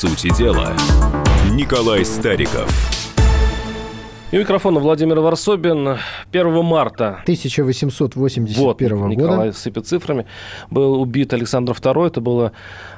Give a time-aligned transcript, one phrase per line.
[0.00, 0.74] сути дела.
[1.50, 2.99] Николай Стариков.
[4.32, 5.98] И у микрофона Владимир Варсобин.
[6.30, 9.08] 1 марта 1881 вот, года.
[9.08, 10.24] Николай сыпет цифрами.
[10.70, 12.06] Был убит Александр II.
[12.06, 12.52] Это было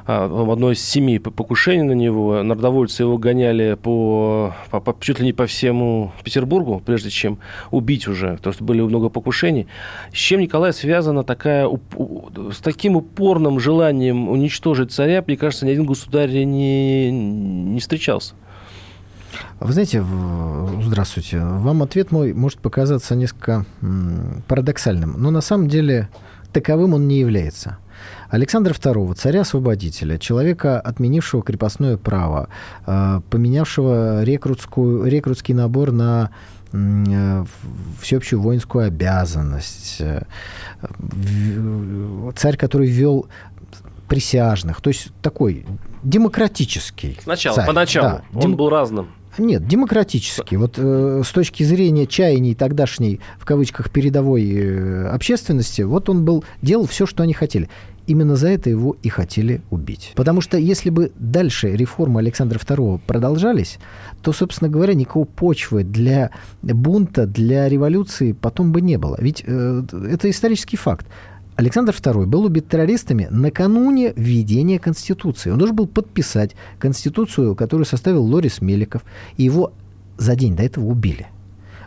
[0.04, 2.42] а, одно из семи покушений на него.
[2.42, 7.38] Народовольцы его гоняли по, по, по, чуть ли не по всему Петербургу, прежде чем
[7.70, 9.68] убить уже, потому что были много покушений.
[10.12, 11.66] С чем, Николай, связана такая,
[12.52, 18.34] с таким упорным желанием уничтожить царя, мне кажется, ни один государь не, не встречался.
[19.64, 20.04] Вы знаете,
[20.82, 23.64] здравствуйте, вам ответ мой может показаться несколько
[24.48, 26.08] парадоксальным, но на самом деле
[26.52, 27.78] таковым он не является.
[28.28, 32.48] Александра II, царя-освободителя, человека, отменившего крепостное право,
[32.86, 36.30] э, поменявшего рекрутскую, рекрутский набор на
[36.72, 37.44] э,
[38.00, 40.24] всеобщую воинскую обязанность, э,
[42.34, 43.26] царь, который ввел
[44.08, 45.64] присяжных, то есть такой
[46.02, 47.18] демократический.
[47.22, 47.66] Сначала, царь.
[47.66, 48.08] поначалу.
[48.08, 48.56] Да, он дем...
[48.56, 49.08] был разным.
[49.38, 50.56] Нет, демократический.
[50.56, 56.44] Вот э, с точки зрения чаяний тогдашней, в кавычках, передовой э, общественности, вот он был,
[56.60, 57.68] делал все, что они хотели.
[58.06, 60.12] Именно за это его и хотели убить.
[60.16, 63.78] Потому что если бы дальше реформы Александра II продолжались,
[64.22, 66.30] то, собственно говоря, никакого почвы для
[66.62, 69.16] бунта, для революции потом бы не было.
[69.20, 71.06] Ведь э, это исторический факт.
[71.62, 75.50] Александр II был убит террористами накануне введения Конституции.
[75.50, 79.04] Он должен был подписать Конституцию, которую составил Лорис Меликов,
[79.36, 79.72] и его
[80.18, 81.28] за день до этого убили.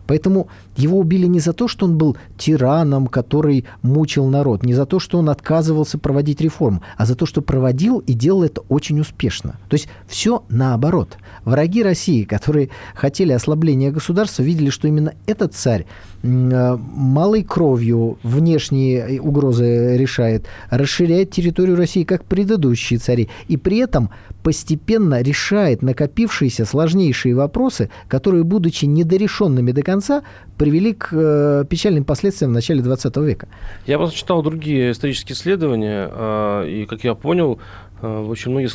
[0.08, 4.86] Поэтому его убили не за то, что он был тираном, который мучил народ, не за
[4.86, 9.00] то, что он отказывался проводить реформ, а за то, что проводил и делал это очень
[9.00, 9.60] успешно.
[9.70, 11.18] То есть все наоборот.
[11.44, 15.86] Враги России, которые хотели ослабления государства, видели, что именно этот царь
[16.24, 24.10] э, малой кровью внешние угрозы решает, расширяет территорию России, как предыдущие цари, и при этом
[24.46, 30.22] постепенно решает накопившиеся сложнейшие вопросы, которые, будучи недорешенными до конца,
[30.60, 33.48] привели к э, печальным последствиям в начале 20 века.
[33.88, 37.58] Я просто читал другие исторические исследования, э, и, как я понял,
[38.04, 38.68] э, очень многие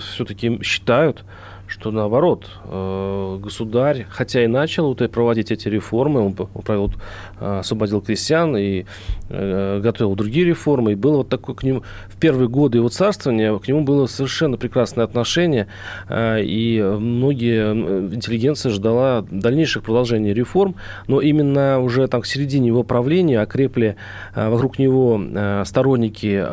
[0.00, 1.22] все-таки считают,
[1.72, 6.92] что наоборот, э, государь, хотя и начал вот, проводить эти реформы, он, провел,
[7.40, 8.84] э, освободил крестьян и
[9.30, 13.56] э, готовил другие реформы, и было вот такое к нему, в первые годы его царствования
[13.58, 15.66] к нему было совершенно прекрасное отношение,
[16.10, 17.72] и многие
[18.14, 20.74] интеллигенция ждала дальнейших продолжений реформ,
[21.08, 23.96] но именно уже там к середине его правления окрепли
[24.34, 25.20] вокруг него
[25.64, 26.44] сторонники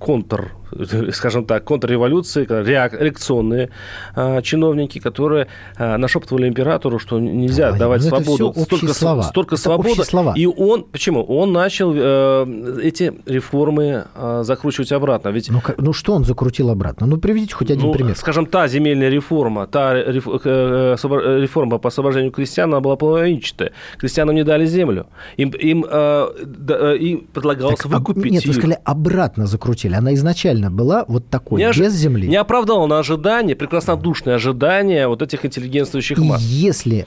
[0.00, 0.52] контр
[1.12, 3.70] скажем так, контрреволюции, реакционные
[4.14, 9.22] а, чиновники, которые а, нашептывали императору, что нельзя а, давать свободу, столько, слова.
[9.22, 10.04] столько свободы.
[10.04, 10.34] Слова.
[10.36, 11.22] И он, почему?
[11.24, 15.28] Он начал э, эти реформы э, закручивать обратно.
[15.28, 17.06] Ведь, ну, ну что он закрутил обратно?
[17.06, 18.16] Ну приведите хоть один ну, пример.
[18.16, 23.72] Скажем, та земельная реформа, та э, реформа по освобождению крестьян, она была половинчатая.
[23.98, 25.06] Крестьянам не дали землю.
[25.36, 26.28] Им, им, э,
[26.68, 29.94] э, им предлагалось так, выкупить Нет, вы сказали, обратно закрутили.
[29.94, 32.28] Она изначально изначально была вот такой, не без земли.
[32.28, 36.42] Не оправдала на ожидания, прекраснодушные ожидания вот этих интеллигентствующих масс.
[36.42, 37.06] И если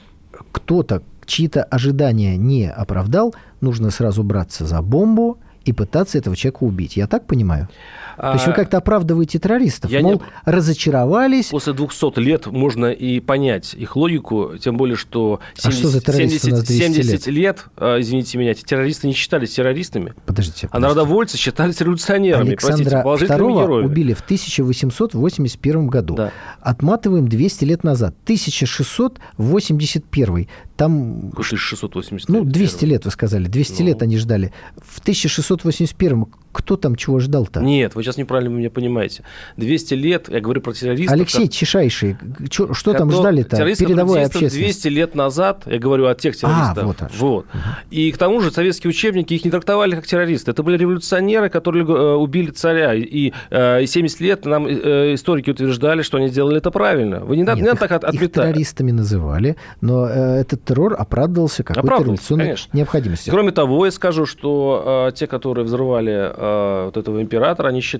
[0.52, 6.96] кто-то чьи-то ожидания не оправдал, нужно сразу браться за бомбу и пытаться этого человека убить.
[6.96, 7.68] Я так понимаю?
[8.16, 10.20] То есть вы а, как-то оправдываете террористов, я мол, не...
[10.44, 11.48] разочаровались.
[11.48, 16.00] После 200 лет можно и понять их логику, тем более, что 70, а что за
[16.00, 20.14] 70, 70 лет, лет а, извините меня, эти террористы не считались террористами.
[20.26, 20.68] Подождите.
[20.70, 22.50] А народовольцы считались революционерами.
[22.50, 26.14] Александра простите, II убили в 1881 году.
[26.14, 26.32] Да.
[26.60, 28.14] Отматываем 200 лет назад.
[28.24, 30.48] 1681.
[30.76, 31.30] Там...
[31.32, 32.24] 1681.
[32.28, 33.46] Ну, 200 лет, вы сказали.
[33.46, 33.88] 200 ну...
[33.88, 34.52] лет они ждали.
[34.76, 37.60] В 1681 кто там чего ждал-то?
[37.60, 39.24] Нет, вы сейчас неправильно меня понимаете.
[39.56, 41.16] 200 лет, я говорю про террористов.
[41.16, 41.52] Алексей как...
[41.52, 42.16] Чешайший,
[42.50, 43.56] что, что там ждали-то?
[43.56, 44.56] Передовая общественность.
[44.56, 46.84] 200 лет назад, я говорю о тех террористах.
[46.84, 46.96] А, вот.
[47.18, 47.46] вот.
[47.46, 47.60] Угу.
[47.90, 50.50] И к тому же советские учебники их не трактовали как террористы.
[50.50, 52.94] Это были революционеры, которые э, убили царя.
[52.94, 57.20] И, э, и 70 лет нам э, историки утверждали, что они сделали это правильно.
[57.20, 61.62] Вы не надо, Нет, не надо так от, их террористами называли, но этот террор оправдывался
[61.62, 62.76] какой-то революционной конечно.
[62.76, 63.32] необходимостью.
[63.32, 67.93] Кроме того, я скажу, что те, которые взрывали вот этого императора, они считали,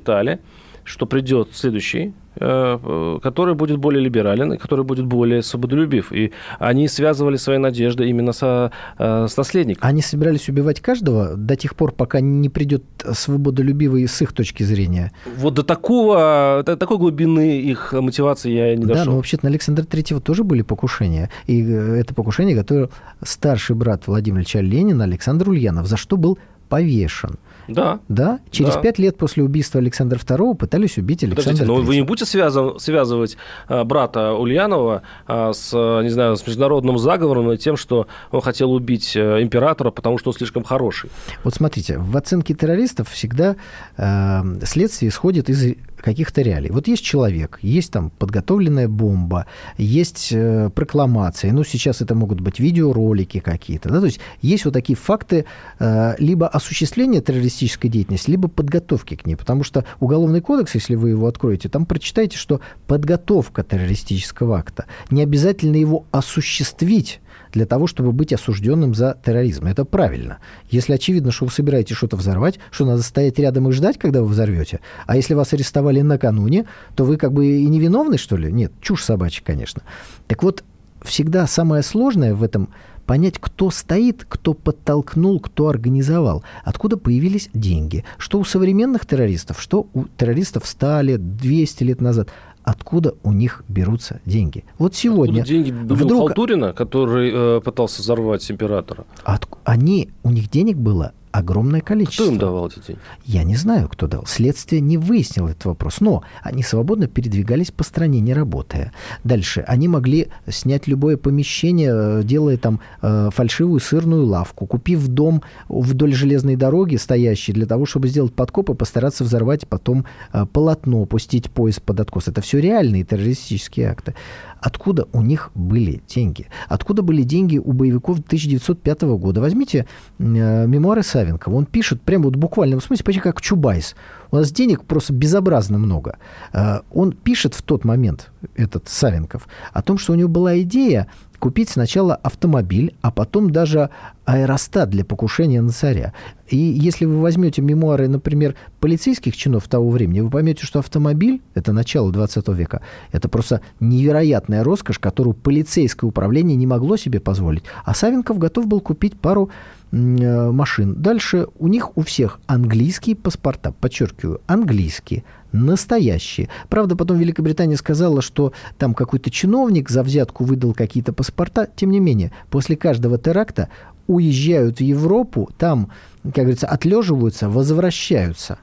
[0.84, 6.12] что придет следующий, э, который будет более либерален и который будет более свободолюбив.
[6.12, 9.88] И они связывали свои надежды именно со, э, с наследником.
[9.88, 15.12] Они собирались убивать каждого до тех пор, пока не придет свободолюбивый с их точки зрения.
[15.38, 19.04] Вот до такого, до такой глубины их мотивации я не дошел.
[19.04, 21.30] Да, но вообще-то на Александра Третьего тоже были покушения.
[21.46, 22.90] И это покушение готовил
[23.22, 26.38] старший брат Владимира Ильича Ленина Александр Ульянов, за что был
[26.68, 27.38] повешен.
[27.68, 28.00] Да.
[28.08, 28.40] Да?
[28.50, 28.80] Через Да.
[28.80, 31.96] пять лет после убийства Александра II пытались убить Александра Подождите, но вы III.
[31.96, 33.36] не будете связан- связывать
[33.68, 38.40] а, брата Ульянова а, с, а, не знаю, с международным заговором и тем, что он
[38.40, 41.10] хотел убить э, императора, потому что он слишком хороший.
[41.42, 43.56] Вот смотрите, в оценке террористов всегда
[43.96, 46.70] э, следствие исходит из каких-то реалий.
[46.70, 49.46] Вот есть человек, есть там подготовленная бомба,
[49.78, 54.74] есть э, прокламации, ну, сейчас это могут быть видеоролики какие-то, да, то есть есть вот
[54.74, 55.46] такие факты
[55.78, 57.22] э, либо осуществления
[57.54, 61.86] террористической деятельности, либо подготовки к ней, потому что Уголовный кодекс, если вы его откроете, там
[61.86, 67.20] прочитаете, что подготовка террористического акта, не обязательно его осуществить,
[67.52, 69.66] для того, чтобы быть осужденным за терроризм.
[69.66, 70.38] Это правильно.
[70.70, 74.26] Если очевидно, что вы собираетесь что-то взорвать, что надо стоять рядом и ждать, когда вы
[74.26, 76.66] взорвете, а если вас арестовали накануне,
[76.96, 78.50] то вы как бы и не виновны, что ли?
[78.50, 79.82] Нет, чушь собачья, конечно.
[80.26, 80.64] Так вот,
[81.04, 82.70] всегда самое сложное в этом
[83.04, 88.04] понять, кто стоит, кто подтолкнул, кто организовал, откуда появились деньги.
[88.18, 92.28] Что у современных террористов, что у террористов стали 200 лет назад.
[92.62, 94.64] Откуда у них берутся деньги?
[94.78, 99.04] Вот сегодня Откуда деньги были у вдруг Халтурина, который э, пытался взорвать императора?
[99.24, 102.22] от- они, у них денег было огромное количество.
[102.24, 103.00] Кто им давал эти деньги?
[103.24, 104.24] Я не знаю, кто дал.
[104.24, 106.00] Следствие не выяснило этот вопрос.
[106.00, 108.92] Но они свободно передвигались по стране, не работая.
[109.24, 109.64] Дальше.
[109.66, 116.14] Они могли снять любое помещение, э, делая там э, фальшивую сырную лавку, купив дом вдоль
[116.14, 121.50] железной дороги, стоящий, для того, чтобы сделать подкоп и постараться взорвать потом э, полотно, пустить
[121.50, 122.28] поезд под откос.
[122.28, 124.14] Это все реальные террористические акты.
[124.64, 126.46] Откуда у них были деньги?
[126.68, 129.42] Откуда были деньги у боевиков 1905 года?
[129.42, 129.84] Возьмите
[130.18, 130.22] э,
[130.66, 131.54] мемуары Савенкова.
[131.54, 133.94] Он пишет прямо вот в буквальном смысле, почти как Чубайс.
[134.34, 136.18] У нас денег просто безобразно много.
[136.52, 141.06] Э, Он пишет в тот момент, этот Савенков, о том, что у него была идея
[141.38, 143.90] купить сначала автомобиль, а потом даже
[144.24, 146.14] аэростат для покушения на царя.
[146.48, 151.72] И если вы возьмете мемуары, например, полицейских чинов того времени, вы поймете, что автомобиль, это
[151.72, 152.80] начало 20 века,
[153.12, 157.64] это просто невероятная роскошь, которую полицейское управление не могло себе позволить.
[157.84, 159.50] А Савенков готов был купить пару
[159.94, 160.94] машин.
[160.94, 166.48] Дальше у них у всех английские паспорта, подчеркиваю, английские, настоящие.
[166.68, 171.68] Правда, потом Великобритания сказала, что там какой-то чиновник за взятку выдал какие-то паспорта.
[171.76, 173.68] Тем не менее, после каждого теракта
[174.06, 175.90] уезжают в Европу, там,
[176.24, 178.58] как говорится, отлеживаются, возвращаются.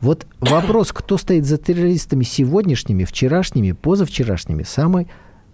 [0.00, 5.08] Вот вопрос, кто стоит за террористами сегодняшними, вчерашними, позавчерашними, самый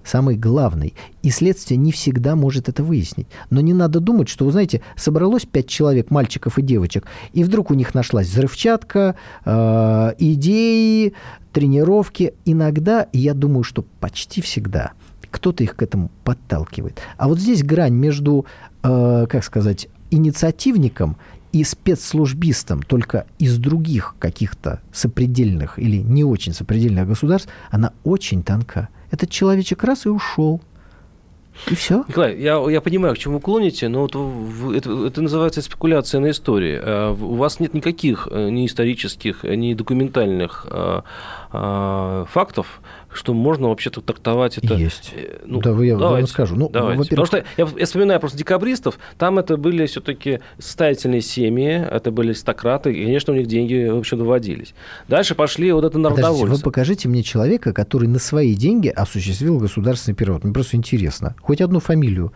[0.04, 0.94] самый главный.
[1.22, 3.26] И следствие не всегда может это выяснить.
[3.50, 7.70] Но не надо думать, что, вы знаете, собралось пять человек, мальчиков и девочек, и вдруг
[7.70, 11.14] у них нашлась взрывчатка, э, идеи,
[11.52, 12.34] тренировки.
[12.44, 14.92] Иногда, я думаю, что почти всегда,
[15.30, 17.00] кто-то их к этому подталкивает.
[17.16, 18.46] А вот здесь грань между,
[18.82, 21.16] э, как сказать, инициативником
[21.52, 28.88] и спецслужбистом только из других каких-то сопредельных или не очень сопредельных государств, она очень тонка.
[29.10, 30.60] Этот человечек раз и ушел.
[31.68, 32.04] И все.
[32.08, 36.30] Николай, я, я понимаю, к чему вы клоните, но вот это, это называется спекуляция на
[36.30, 36.80] истории.
[36.82, 41.04] А У вас нет никаких э, ни исторических, ни документальных а,
[41.52, 42.80] а, фактов,
[43.12, 44.74] что можно вообще-то трактовать это...
[44.74, 45.12] Есть.
[45.16, 46.56] э, ну, Да, я вам давайте, скажу.
[46.56, 47.10] Ну, давайте.
[47.10, 52.28] Потому что я, я вспоминаю просто декабристов, там это были все-таки состоятельные семьи, это были
[52.28, 54.74] аристократы, и, конечно, у них деньги, в общем-то, водились.
[55.08, 56.56] Дальше пошли вот это Подождите, народовольцы.
[56.56, 60.44] вы покажите мне человека, который на свои деньги осуществил государственный переворот.
[60.44, 61.34] Мне просто интересно.
[61.40, 62.32] Хоть одну фамилию.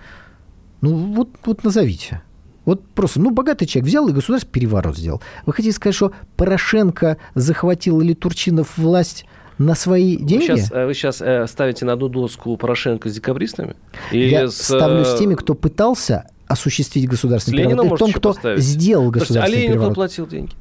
[0.80, 2.22] Ну, вот, вот назовите.
[2.64, 5.22] Вот просто, ну, богатый человек взял и государственный переворот сделал.
[5.46, 9.26] Вы хотите сказать, что Порошенко захватил или Турчинов власть
[9.58, 10.44] на свои Вы деньги?
[10.56, 13.76] сейчас, вы сейчас э, ставите на одну доску Порошенко с декабристами?
[14.12, 17.96] Или Я с, ставлю с э, теми, кто пытался осуществить государственный С Ленина переворот, и
[17.96, 18.62] в том, кто поставить?
[18.62, 19.94] сделал Слушайте, а государственный Ленину кто переворот.
[19.94, 20.52] платил деньги?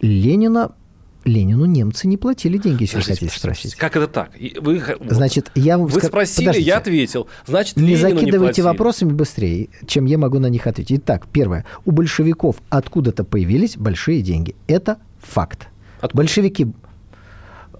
[0.00, 0.72] Ленина,
[1.24, 3.74] Ленину немцы не платили деньги, если вы Подождите, хотите спросить.
[3.74, 4.30] Как это так?
[4.60, 6.68] Вы, Значит, я вам вы ска- спросили, Подождите.
[6.68, 7.26] я ответил.
[7.46, 8.64] Значит, Не Ленину закидывайте платили.
[8.64, 11.00] вопросами быстрее, чем я могу на них ответить.
[11.00, 11.64] Итак, первое.
[11.84, 14.54] У большевиков откуда-то появились большие деньги.
[14.68, 15.68] Это факт.
[16.00, 16.16] Откуда?
[16.22, 16.68] Большевики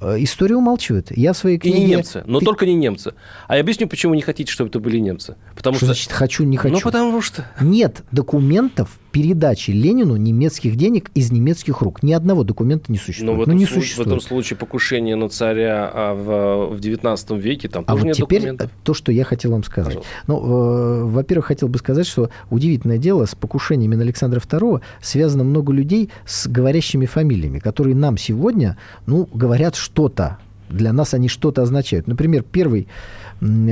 [0.00, 1.10] э, историю умалчивают.
[1.16, 1.78] Я в своей И книге...
[1.78, 3.14] не немцы, но Ты- только не немцы.
[3.46, 5.36] А я объясню, почему не хотите, чтобы это были немцы.
[5.56, 5.94] Потому Что что...
[5.94, 6.74] значит хочу, не хочу?
[6.74, 7.44] Ну, потому что...
[7.60, 12.04] Нет документов передачи Ленину немецких денег из немецких рук.
[12.04, 13.34] Ни одного документа не Ну, существует.
[13.34, 14.06] в Ну, этом, не слу- в существует.
[14.06, 18.16] этом случае покушение на царя а в, в 19 веке, там А тоже вот нет
[18.16, 18.70] теперь документов.
[18.84, 19.98] то, что я хотел вам сказать.
[19.98, 20.10] Пожалуйста.
[20.28, 25.42] Ну, э, во-первых, хотел бы сказать, что удивительное дело с покушениями на Александра II связано
[25.42, 30.38] много людей с говорящими фамилиями, которые нам сегодня, ну, говорят что-то.
[30.68, 32.06] Для нас они что-то означают.
[32.06, 32.88] Например, первый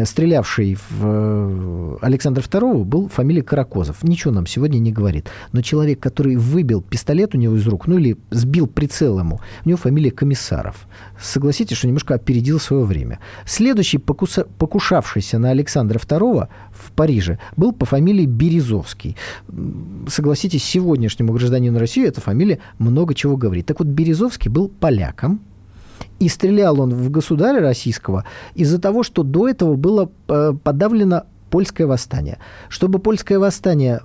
[0.04, 4.04] стрелявший в э, Александра II был фамилия Каракозов.
[4.04, 5.28] Ничего нам сегодня не говорит.
[5.52, 9.68] Но человек, который выбил пистолет у него из рук, ну или сбил прицел ему, у
[9.68, 10.86] него фамилия Комиссаров.
[11.20, 13.18] Согласитесь, что немножко опередил свое время.
[13.44, 19.16] Следующий, покуса, покушавшийся на Александра II в Париже, был по фамилии Березовский.
[20.08, 23.66] Согласитесь, сегодняшнему гражданину России эта фамилия много чего говорит.
[23.66, 25.40] Так вот, Березовский был поляком,
[26.18, 31.86] и стрелял он в государя российского из-за того, что до этого было э, подавлено польское
[31.86, 32.38] восстание.
[32.68, 34.00] Чтобы польское восстание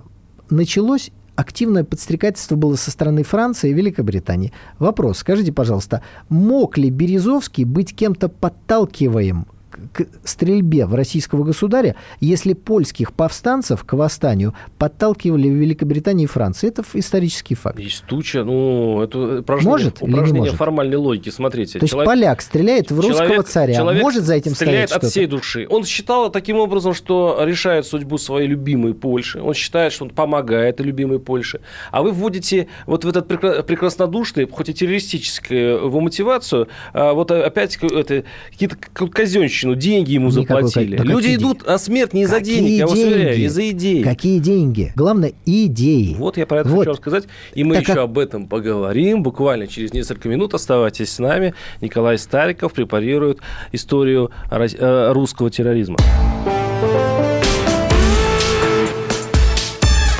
[0.50, 4.52] началось, активное подстрекательство было со стороны Франции и Великобритании.
[4.78, 9.46] Вопрос, скажите, пожалуйста, мог ли Березовский быть кем-то подталкиваем
[9.92, 16.68] к стрельбе в российского государя, если польских повстанцев к восстанию подталкивали в Великобритании и Франции.
[16.68, 17.78] Это исторический факт.
[17.78, 20.54] Есть туча, ну, это упражнение, может упражнение может?
[20.56, 21.30] формальной логики.
[21.30, 21.78] Смотрите.
[21.78, 25.04] То человек, есть поляк стреляет в русского человек, царя, человек может за этим стреляет стоять
[25.04, 25.66] от всей души.
[25.68, 29.40] Он считал таким образом, что решает судьбу своей любимой Польши.
[29.40, 31.60] Он считает, что он помогает любимой Польше.
[31.90, 37.76] А вы вводите вот в этот прекраснодушный, хоть и террористическую его мотивацию, а вот опять
[37.76, 40.96] это, какие-то казенщину ну, деньги ему Никакой, заплатили.
[40.96, 44.02] Да Люди идут на смерть не из-за денег, я вас уверяю, из-за идей.
[44.02, 44.92] Какие деньги?
[44.96, 46.14] Главное, идеи.
[46.18, 46.80] Вот я про это вот.
[46.80, 47.24] хочу рассказать.
[47.54, 48.04] И мы так еще как...
[48.04, 50.54] об этом поговорим буквально через несколько минут.
[50.54, 51.54] Оставайтесь с нами.
[51.80, 53.40] Николай Стариков препарирует
[53.72, 55.96] историю э, русского терроризма.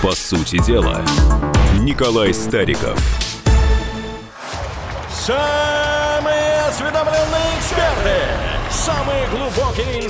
[0.03, 1.01] По сути дела,
[1.81, 2.99] Николай Стариков.
[5.11, 5.62] Самые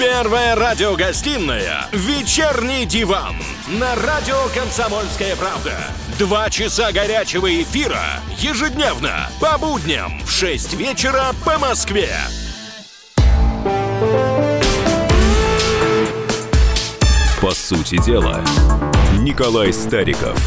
[0.00, 3.34] Первая радиогостинная «Вечерний диван»
[3.78, 5.74] на радио «Комсомольская правда».
[6.18, 8.00] Два часа горячего эфира
[8.38, 12.08] ежедневно по будням в 6 вечера по Москве.
[17.42, 18.40] По сути дела,
[19.18, 20.40] Николай Стариков.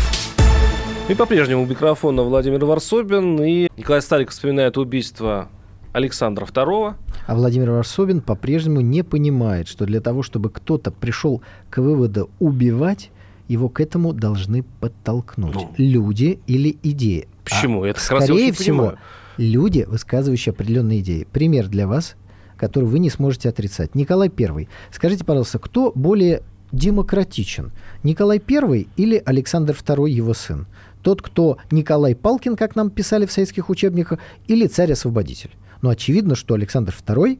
[1.10, 3.39] И по-прежнему у микрофона Владимир Варсобин.
[3.43, 5.48] И Николай Стариков вспоминает убийство
[5.93, 6.95] Александра II.
[7.25, 13.11] А Владимир Варсобин по-прежнему не понимает, что для того, чтобы кто-то пришел к выводу убивать,
[13.47, 17.27] его к этому должны подтолкнуть ну, люди или идеи.
[17.43, 17.83] Почему?
[17.83, 18.99] А Это скорее всего понимаю.
[19.37, 21.27] люди, высказывающие определенные идеи.
[21.31, 22.15] Пример для вас,
[22.57, 23.95] который вы не сможете отрицать.
[23.95, 24.67] Николай I.
[24.91, 27.71] Скажите, пожалуйста, кто более демократичен?
[28.03, 30.67] Николай I или Александр II, его сын?
[31.01, 35.51] Тот, кто Николай Палкин, как нам писали в советских учебниках, или царь-освободитель?
[35.83, 37.39] Но очевидно, что Александр II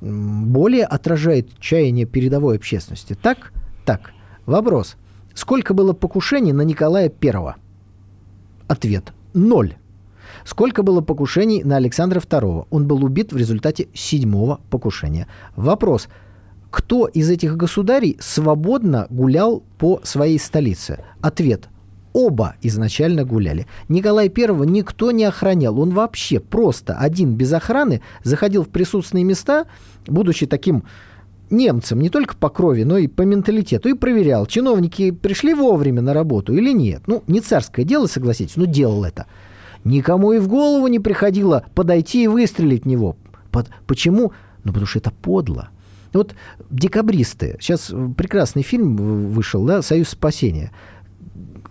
[0.00, 3.18] более отражает чаяние передовой общественности.
[3.20, 3.52] Так?
[3.84, 4.12] Так.
[4.46, 4.96] Вопрос.
[5.34, 7.54] Сколько было покушений на Николая I?
[8.68, 9.12] Ответ.
[9.34, 9.74] Ноль.
[10.44, 12.68] Сколько было покушений на Александра II?
[12.70, 15.26] Он был убит в результате седьмого покушения.
[15.56, 16.08] Вопрос.
[16.70, 21.00] Кто из этих государей свободно гулял по своей столице?
[21.20, 21.68] Ответ
[22.12, 23.66] оба изначально гуляли.
[23.88, 25.78] Николай Первого никто не охранял.
[25.78, 29.66] Он вообще просто один без охраны заходил в присутственные места,
[30.06, 30.84] будучи таким
[31.50, 36.14] немцем не только по крови, но и по менталитету, и проверял, чиновники пришли вовремя на
[36.14, 37.02] работу или нет.
[37.06, 39.26] Ну, не царское дело, согласитесь, но делал это.
[39.84, 43.16] Никому и в голову не приходило подойти и выстрелить в него.
[43.50, 43.68] Под...
[43.86, 44.32] Почему?
[44.64, 45.68] Ну, потому что это подло.
[46.12, 46.34] Вот
[46.70, 47.56] декабристы.
[47.60, 48.96] Сейчас прекрасный фильм
[49.30, 50.70] вышел, да, «Союз спасения»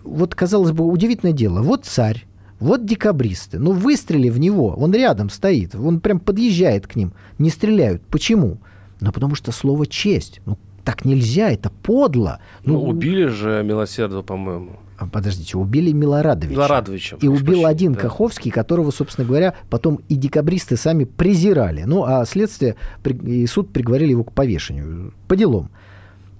[0.04, 1.62] вот, казалось бы, удивительное дело.
[1.62, 2.26] Вот царь,
[2.60, 3.58] вот декабристы.
[3.58, 7.12] Ну, выстрели в него, он рядом стоит, он прям подъезжает к ним.
[7.38, 8.02] Не стреляют.
[8.02, 8.58] Почему?
[9.00, 10.40] Ну, потому что слово «честь».
[10.46, 12.40] Ну, так нельзя, это подло.
[12.64, 14.78] Ну, ну убили же Милосердова, по-моему.
[14.98, 16.54] А, подождите, убили Милорадовича.
[16.54, 17.16] Милорадовича.
[17.20, 18.00] И убил прощения, один да.
[18.00, 21.82] Каховский, которого, собственно говоря, потом и декабристы сами презирали.
[21.84, 22.76] Ну, а следствие
[23.24, 25.14] и суд приговорили его к повешению.
[25.26, 25.70] По делам.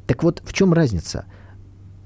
[0.07, 1.25] Так вот, в чем разница?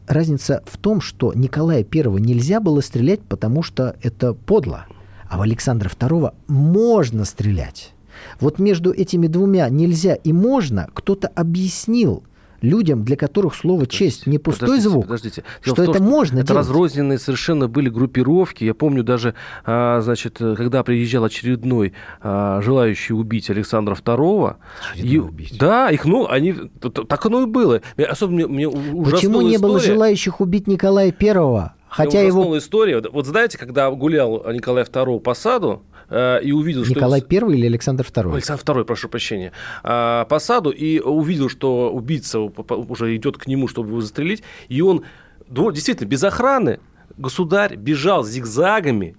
[0.07, 4.87] Разница в том, что Николая I нельзя было стрелять, потому что это подло.
[5.29, 7.93] А в Александра II можно стрелять.
[8.41, 12.23] Вот между этими двумя нельзя и можно кто-то объяснил–
[12.61, 15.45] людям, для которых слово честь не пустой подождите, звук, подождите.
[15.61, 16.67] что том, это что можно это делать.
[16.67, 18.65] разрозненные совершенно были группировки.
[18.65, 19.35] Я помню даже,
[19.65, 24.57] а, значит, когда приезжал очередной а, желающий убить Александра II,
[24.97, 25.59] и, убить.
[25.59, 27.81] да, их, ну, они, так оно и было.
[27.97, 31.76] Особенно мне, мне Почему не было желающих убить Николая Первого?
[31.97, 33.03] Хотя его история.
[33.11, 36.95] Вот- знаете, когда гулял Николай II по саду э, и увидел, что...
[36.95, 38.35] Николай Первый или Александр Второй?
[38.35, 43.67] Александр II, прошу прощения, а, по саду и увидел, что убийца уже идет к нему,
[43.67, 45.05] чтобы его застрелить, и он
[45.49, 46.81] действительно без охраны
[47.17, 49.17] государь бежал зигзагами.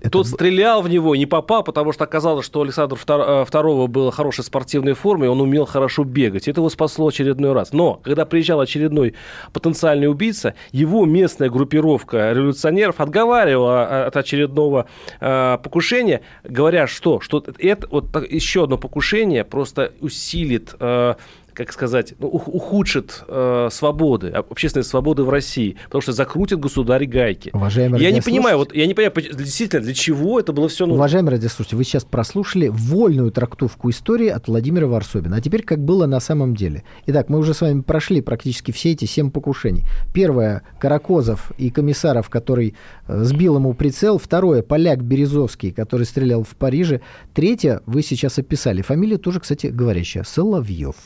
[0.00, 4.12] Это Тот стрелял в него не попал, потому что оказалось, что у Александра II было
[4.12, 6.48] хорошей спортивной форме, и он умел хорошо бегать.
[6.48, 7.72] Это его спасло очередной раз.
[7.72, 9.14] Но, когда приезжал очередной
[9.52, 14.86] потенциальный убийца, его местная группировка революционеров отговаривала а, от очередного
[15.20, 21.16] а, покушения, говоря, что, что это вот еще одно покушение просто усилит а,
[21.56, 26.60] как сказать, ну, ух- ухудшит э, свободы, об- общественные свободы в России, потому что закрутит
[26.60, 27.50] государь гайки.
[27.54, 30.96] Уважаемый я не понимаю, вот я не понимаю, действительно, для чего это было все нужно.
[30.96, 35.36] Уважаемые радиослушатели, вы сейчас прослушали вольную трактовку истории от Владимира Варсобина.
[35.36, 36.82] А теперь как было на самом деле.
[37.06, 39.84] Итак, мы уже с вами прошли практически все эти семь покушений.
[40.12, 42.74] Первое– Каракозов и Комиссаров, который
[43.08, 44.18] э, сбил ему прицел.
[44.18, 47.00] Второе– поляк Березовский, который стрелял в Париже.
[47.34, 48.82] Третье– вы сейчас описали.
[48.82, 50.96] Фамилия тоже, кстати, говорящая– Соловьев.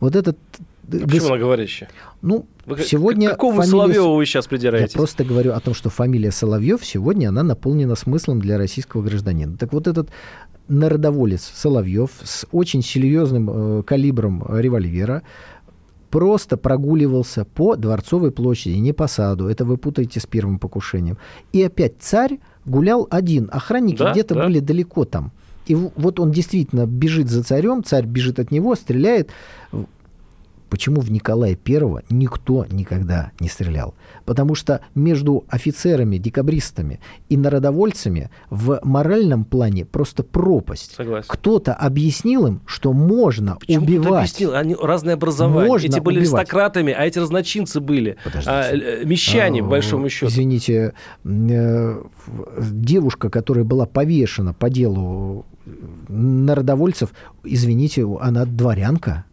[0.00, 0.36] Вот этот...
[0.92, 1.88] э, А Почему она говорящая?
[2.22, 3.28] Ну, Вы сегодня...
[3.28, 4.92] К какому фамилия Соловьеву вы сейчас Я придираетесь?
[4.94, 9.56] просто говорю о том, что фамилия Соловьев сегодня она наполнена смыслом для российского гражданина.
[9.56, 10.08] Так вот этот
[10.68, 15.22] народоволец Соловьев с очень серьезным э, калибром револьвера
[16.10, 19.48] просто прогуливался по Дворцовой площади, не по саду.
[19.48, 21.18] Это вы путаете с первым покушением.
[21.52, 23.48] И опять царь гулял один.
[23.52, 24.44] Охранники Да, где-то да.
[24.46, 25.30] были далеко там.
[25.66, 29.30] И вот он действительно бежит за царем, царь бежит от него, стреляет.
[30.70, 33.94] Почему в Николая Первого никто никогда не стрелял?
[34.24, 40.94] Потому что между офицерами, декабристами и народовольцами в моральном плане просто пропасть.
[40.94, 41.26] Согласен.
[41.28, 44.30] Кто-то объяснил им, что можно Почему убивать.
[44.30, 44.54] объяснил?
[44.54, 45.68] Они разное образование.
[45.68, 46.34] Можно эти были убивать.
[46.40, 48.16] аристократами, а эти разночинцы были.
[48.22, 48.50] Подождите.
[48.50, 50.28] А, э, мещане, А, по большому счету.
[50.30, 52.02] Извините, э,
[52.60, 55.46] девушка, которая была повешена по делу
[56.08, 57.10] народовольцев,
[57.44, 59.24] извините, она дворянка.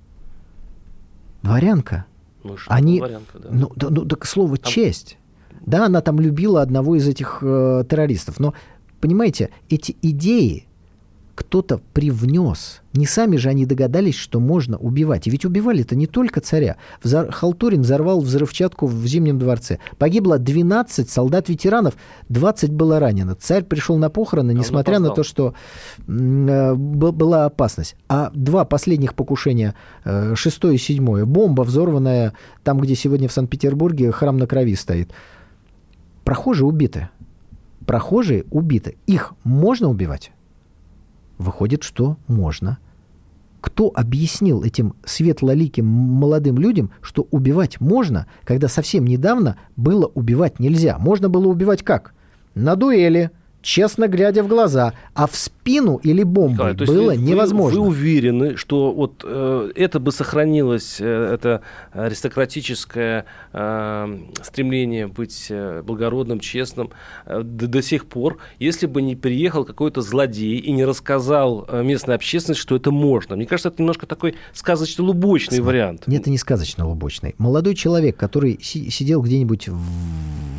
[1.48, 2.06] Дворянка.
[2.44, 3.50] Ну, что, Они, дворянка, да.
[3.51, 5.18] ну, да, ну, так слово честь.
[5.66, 8.39] Да, она там любила одного из этих э, террористов.
[8.39, 8.54] Но,
[9.01, 10.66] понимаете, эти идеи
[11.38, 12.82] кто-то привнес.
[12.93, 15.28] Не сами же они догадались, что можно убивать.
[15.28, 16.78] И ведь убивали-то не только царя.
[17.04, 17.32] Взор...
[17.32, 19.78] Халтурин взорвал взрывчатку в Зимнем дворце.
[20.00, 21.93] Погибло 12 солдат-ветеранов,
[22.30, 23.36] 20 было ранено.
[23.36, 25.54] Царь пришел на похороны, он несмотря на то, что
[26.08, 27.95] э, была опасность.
[28.10, 34.12] А два последних покушения, э, шестое и седьмое, бомба, взорванная там, где сегодня в Санкт-Петербурге
[34.12, 35.12] храм на крови стоит.
[36.23, 37.10] Прохожие убиты.
[37.86, 38.97] Прохожие убиты.
[39.06, 40.32] Их можно убивать?
[41.38, 42.80] Выходит, что можно.
[43.62, 50.97] Кто объяснил этим светлоликим молодым людям, что убивать можно, когда совсем недавно было убивать нельзя?
[50.97, 52.13] Можно было убивать как?
[52.56, 57.12] На дуэли, честно глядя в глаза, а в спину или бомбой Николай, то есть было
[57.12, 57.82] вы- невозможно.
[57.82, 65.82] Вы уверены, что вот э, это бы сохранилось, э, это аристократическое э, стремление быть э,
[65.86, 66.91] благородным, честным
[67.26, 71.84] э, до, до сих пор, если бы не приехал какой-то злодей и не рассказал э,
[71.84, 73.36] местной общественности, что это можно.
[73.36, 76.04] Мне кажется, это немножко такой сказочно-лубочный вариант.
[76.08, 77.36] Нет, это не сказочно-лубочный.
[77.38, 79.78] Молодой человек, который си- сидел где-нибудь в-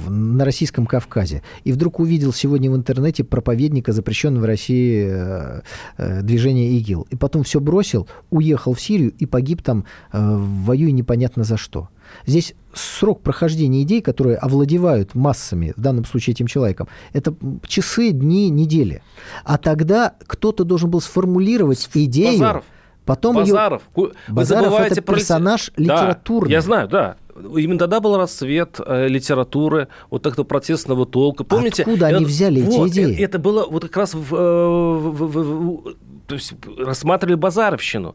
[0.09, 5.61] на российском Кавказе и вдруг увидел сегодня в интернете проповедника запрещенного в России э,
[5.97, 7.07] э, движения ИГИЛ.
[7.11, 11.89] И потом все бросил, уехал в Сирию и погиб там, э, воюя непонятно за что.
[12.27, 17.35] Здесь срок прохождения идей, которые овладевают массами, в данном случае этим человеком, это
[17.67, 19.03] часы, дни, недели.
[19.45, 22.65] А тогда кто-то должен был сформулировать идею, Базаров.
[23.05, 23.83] потом ее Базаров.
[23.95, 26.53] Вы Базаров забываете это про персонаж Да, литературный.
[26.53, 27.17] я знаю, да.
[27.57, 31.45] Именно тогда был расцвет э, литературы, вот такого протестного толка.
[31.45, 31.83] Помните?
[31.83, 33.15] Откуда И они вот- взяли эти вот, идеи?
[33.19, 35.95] э, Это было вот как раз в, э, в- в- в- в-
[36.27, 38.15] то есть рассматривали базаровщину.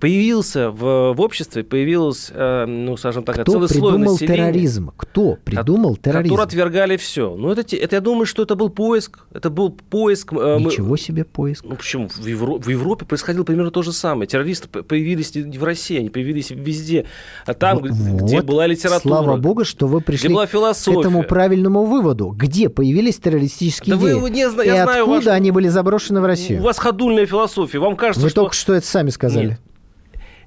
[0.00, 4.36] Появился в, в обществе, появился, э, ну, скажем так, Кто целый слой населения.
[4.36, 4.92] терроризм?
[4.96, 6.34] Кто придумал терроризм?
[6.34, 7.34] Которые отвергали все.
[7.36, 9.18] Ну, это, это, я думаю, что это был поиск.
[9.32, 10.32] Это был поиск.
[10.32, 11.64] э, мы- Ничего себе поиск.
[11.68, 12.08] ну почему?
[12.08, 14.28] В, Евро- в Европе происходило примерно то же самое.
[14.28, 17.06] Террористы появились в России, они появились везде.
[17.44, 18.44] А там, г- где Вот.
[18.44, 19.00] была литература.
[19.16, 22.28] Слава богу, что вы пришли была к этому правильному выводу.
[22.28, 24.30] Где появились террористические Да вы идеи?
[24.30, 26.60] не зна- И я знаю откуда ваш- они были заброшены в Россию?
[26.60, 27.78] У вас ходульная философия.
[27.80, 28.42] Вам кажется, Вы что...
[28.42, 29.46] только что это сами сказали.
[29.48, 29.60] Нет.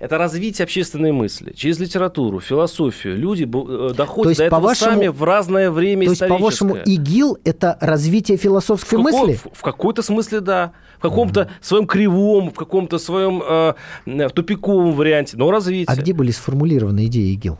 [0.02, 1.54] Это развитие общественной мысли.
[1.56, 6.06] Через литературу, философию люди э, доходят То есть, до этого по-вашему- сами в разное время
[6.06, 6.76] То есть, по-вашему.
[6.84, 9.36] ИГИЛ– это развитие в, философской каком- мысли?
[9.36, 10.72] в- в какой-то смысле, да.
[10.98, 13.74] В каком-то своем кривом, в каком-то своем э,
[14.08, 15.86] э, тупиковом варианте, но развитие.
[15.88, 17.60] А где были сформулированы идеи ИГИЛ?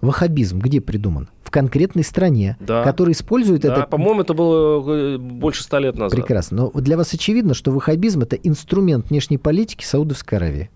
[0.00, 1.28] Ваххабизм где придуман?
[1.42, 2.84] В конкретной стране, Да.
[2.84, 3.86] которая использует Да, это...
[3.88, 6.12] по-моему, это было э, больше ста лет назад.
[6.16, 6.70] Прекрасно.
[6.72, 10.70] Но для вас очевидно, что ваххабизм– это инструмент внешней политики Саудовской Аравии.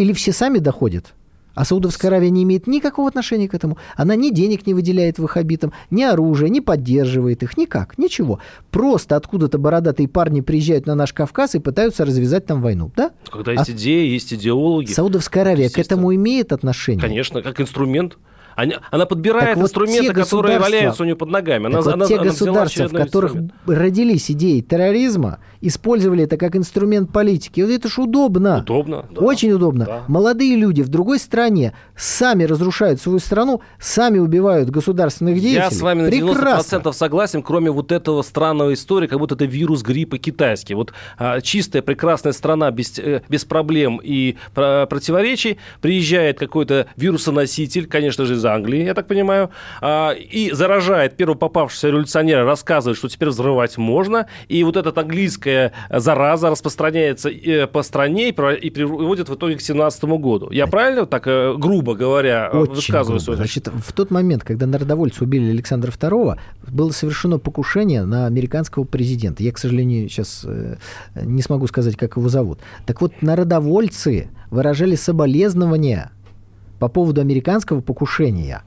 [0.00, 1.12] Или все сами доходят,
[1.54, 3.76] а Саудовская Аравия не имеет никакого отношения к этому.
[3.96, 8.38] Она ни денег не выделяет ваххабитам, ни оружия, не поддерживает их, никак, ничего.
[8.70, 13.10] Просто откуда-то бородатые парни приезжают на наш Кавказ и пытаются развязать там войну, да?
[13.30, 14.90] Когда есть идеи, есть идеологи.
[14.90, 17.02] Саудовская Аравия к этому имеет отношение?
[17.02, 18.16] Конечно, как инструмент.
[18.56, 21.66] Они- она подбирает Так вот инструменты, те которые валяются у нее под ногами.
[21.66, 23.52] Она, Так вот, она- те она государства, в которых инструмент.
[23.66, 27.60] родились идеи терроризма, использовали это как инструмент политики.
[27.60, 28.58] Вот это ж удобно.
[28.60, 29.06] Удобно.
[29.10, 29.20] да.
[29.20, 29.84] Очень удобно.
[29.84, 30.04] Да.
[30.08, 35.54] Молодые люди в другой стране сами разрушают свою страну, сами убивают государственных деятелей.
[35.64, 36.92] Я с вами на 90% Прекрасно.
[36.92, 40.74] согласен, кроме вот этого странного истории, как будто это вирус гриппа китайский.
[40.74, 47.86] Вот а, чистая, прекрасная страна без, э, без проблем и про- противоречий, приезжает какой-то вирусоноситель,
[47.86, 53.08] конечно же, из Англии, я так понимаю, а, и заражает первого попавшегося революционера, рассказывает, что
[53.08, 54.92] теперь взрывать можно, и вот эта
[55.50, 58.32] английская зараза распространяется э, по стране и
[58.70, 60.50] приводит в итоге к 17 году.
[60.50, 63.36] Я правильно так, э, грубо говоря, э, Очень высказываю грубо.
[63.36, 66.36] Значит, в тот момент, когда народовольцы убили Александра II,
[66.68, 69.42] было совершено покушение на американского президента.
[69.42, 70.46] Я, к сожалению, сейчас
[71.14, 72.60] не смогу сказать, как его зовут.
[72.86, 76.10] Так вот, народовольцы выражали соболезнования
[76.78, 78.62] по поводу американского покушения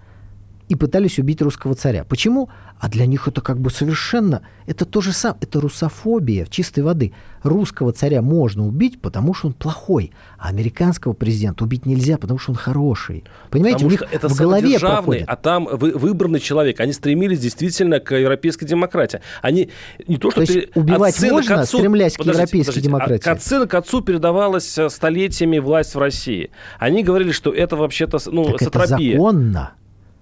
[0.74, 2.04] и пытались убить русского царя.
[2.04, 2.50] Почему?
[2.80, 4.42] А для них это как бы совершенно...
[4.66, 5.38] Это то же самое.
[5.42, 7.14] Это русофобия в чистой воды.
[7.44, 10.12] Русского царя можно убить, потому что он плохой.
[10.38, 13.24] А американского президента убить нельзя, потому что он хороший.
[13.52, 15.26] Понимаете, Потому у них это в голове проходит.
[15.28, 16.80] а там вы- выбранный человек.
[16.80, 19.20] Они стремились действительно к европейской демократии.
[19.42, 19.70] Они
[20.08, 20.38] не то, что...
[20.46, 22.88] То есть пере- убивать от можно, к отцу- стремлясь к Подождите, европейской подождите.
[22.88, 23.30] демократии?
[23.30, 26.50] А От сына к отцу передавалась э, столетиями власть в России.
[26.80, 29.14] Они говорили, что это вообще-то ну, Так это сатрапия.
[29.18, 29.74] законно.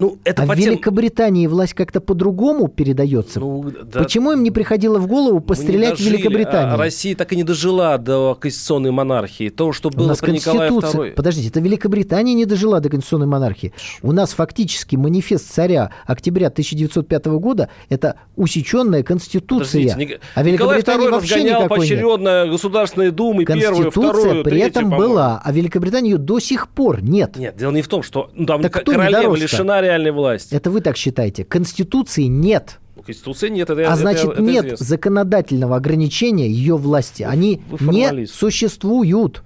[0.02, 3.38] Ну, это а по в Великобритании власть как-то по-другому передается.
[3.38, 6.16] Ну, да, Почему им не приходило в голову пострелять в дожили.
[6.16, 6.74] Великобритании?
[6.74, 9.48] А Россия так и не дожила до конституционной монархии.
[9.48, 10.72] То, что У было нас при Николае.
[10.72, 11.12] II.
[11.12, 13.72] Подождите, это Великобритания не дожила до конституционной монархии.
[14.02, 19.82] У нас фактически манифест царя октября 1905 года– это усеченная конституция.
[19.82, 21.68] Подождите, а II вообще никакой нет.
[21.68, 26.68] поочередно государственные думы, первую, Конституция вторую, при третью, этом была, а Великобритании ее до сих
[26.68, 27.36] пор нет.
[27.36, 30.54] Нет, дело не в том, что ну, там Так королева лишена реальной власти.
[30.54, 31.44] Это вы так считаете.
[31.44, 32.78] Конституции нет.
[32.96, 34.86] Ну, Конституции нет, это А это- значит, это нет известно.
[34.86, 37.22] законодательного ограничения ее власти.
[37.22, 39.42] Они вы не существуют.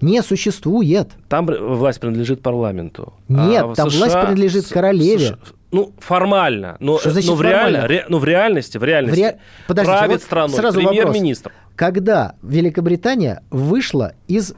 [0.00, 1.10] Не существует.
[1.28, 3.12] Там власть принадлежит парламенту.
[3.28, 5.18] Нет, в там власть принадлежит с- королеве.
[5.26, 5.38] США
[5.70, 6.76] ну, формально.
[6.80, 9.96] Но, Что значит но, в реально- ре- но в реальности, в реальности В ре- Подождите,
[9.98, 10.96] правит вот страной сразу вопрос.
[10.98, 11.52] премьер-министр.
[11.76, 14.54] Когда Великобритания вышла из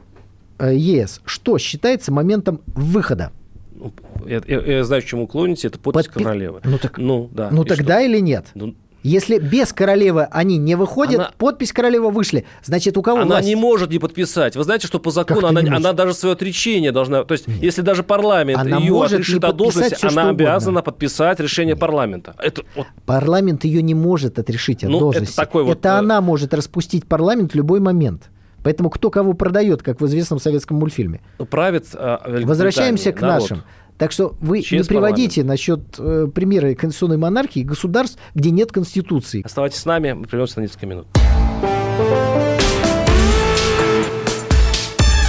[0.59, 3.31] э, ЕС, что считается моментом выхода?
[3.75, 3.93] Ну,
[4.25, 6.61] Я, я- я знаю, к чему клоните, это подпись Подпи- королевы.
[6.63, 7.49] Ну так- ну, да.
[7.51, 8.47] ну тогда или нет?
[8.49, 8.59] что?
[8.67, 13.27] Ну, Если без королевы они не выходят, Она- подпись королевы вышли, значит у кого Она
[13.27, 13.47] власть?
[13.47, 14.55] не может не подписать.
[14.55, 17.23] Вы знаете, что по закону это она, она даже свое отречение должна...
[17.23, 20.45] То есть, если даже парламент Она ее может отрешит от должности, что она угодно.
[20.45, 22.33] обязана подписать решение парламента.
[22.39, 25.35] Это вот Парламент ее не может отрешить от Ну, это должности.
[25.35, 28.31] такой вот, Это э, она может распустить парламент в любой момент.
[28.65, 31.21] Поэтому кто кого продает, как в известном советском мультфильме.
[31.51, 33.41] правит а, Великобритания Возвращаемся к народ.
[33.41, 33.63] нашим.
[33.99, 39.43] Так что вы Через не приводите насчет э, примера конституционной монархии государств, где нет конституции.
[39.45, 41.05] Оставайтесь с нами, мы прервемся на несколько минут.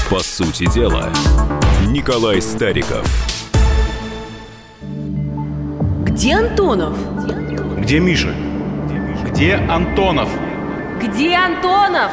[0.08, 1.10] По сути дела,
[1.88, 3.06] Николай Стариков.
[6.06, 6.96] Где Антонов?
[7.82, 8.34] Где Миша?
[9.26, 10.30] Где Антонов?
[11.02, 12.12] Где Антонов?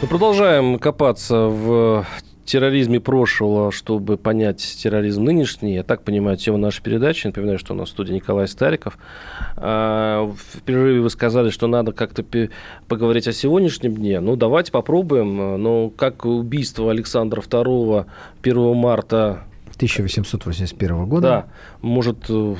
[0.00, 2.06] Мы продолжаем копаться в
[2.44, 5.74] терроризме прошлого, чтобы понять терроризм нынешний.
[5.74, 7.26] Я так понимаю тему нашей передачи.
[7.26, 8.96] Напоминаю, что у нас в студии Николай Стариков.
[9.56, 12.24] А, В перерыве вы сказали, что надо как-то
[12.86, 14.20] поговорить о сегодняшнем дне.
[14.20, 15.60] Ну, давайте попробуем.
[15.60, 18.06] Ну, как убийство Александра II
[18.40, 21.28] 1 марта 1881 года.
[21.28, 21.46] да,
[21.80, 22.56] может э,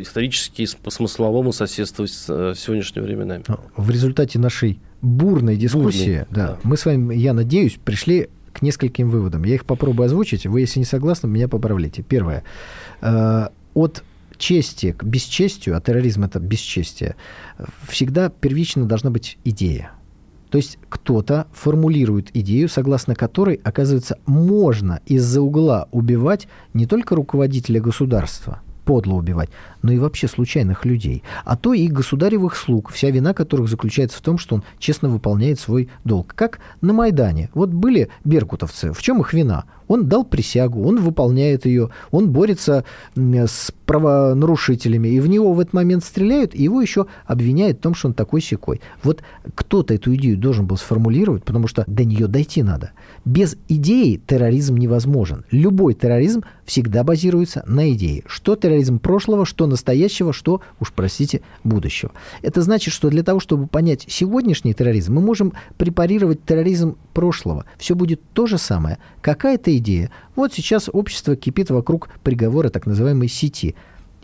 [0.00, 3.44] исторически по смысловому соседствовать с э, сегодняшними временами.
[3.76, 6.58] В результате нашей бурной дискуссии, Бурной, да, да.
[6.62, 9.44] мы с вами, я надеюсь, пришли к нескольким выводам.
[9.44, 10.46] Я их попробую озвучить.
[10.46, 12.02] Вы, если не согласны, меня поправляйте.
[12.02, 12.44] Первое.
[13.00, 14.02] Э, От
[14.36, 17.14] чести к бесчестию, а терроризм это бесчестие,
[17.88, 19.92] всегда первично должна быть идея.
[20.50, 27.80] То есть кто-то формулирует идею, согласно которой, оказывается, можно из-за угла убивать не только руководителя
[27.80, 29.50] государства, подло убивать,
[29.82, 31.22] но и вообще случайных людей.
[31.44, 35.58] А то и государевых слуг, вся вина которых заключается в том, что он честно выполняет
[35.60, 36.34] свой долг.
[36.34, 37.50] Как на Майдане.
[37.54, 38.92] Вот были беркутовцы.
[38.92, 39.64] В чем их вина?
[39.88, 42.84] Он дал присягу, он выполняет ее, он борется
[43.16, 47.94] с правонарушителями, и в него в этот момент стреляют, и его еще обвиняют в том,
[47.96, 48.80] что он такой секой.
[49.02, 49.24] Вот
[49.56, 52.92] кто-то эту идею должен был сформулировать, потому что до нее дойти надо.
[53.24, 55.44] Без идеи терроризм невозможен.
[55.50, 58.22] Любой терроризм всегда базируется на идее.
[58.26, 62.12] Что терроризм прошлого, что настоящего, что, уж простите, будущего.
[62.42, 67.64] Это значит, что для того, чтобы понять сегодняшний терроризм, мы можем препарировать терроризм прошлого.
[67.78, 68.98] Все будет то же самое.
[69.22, 70.10] Какая-то идея.
[70.36, 73.74] Вот сейчас общество кипит вокруг приговора так называемой сети.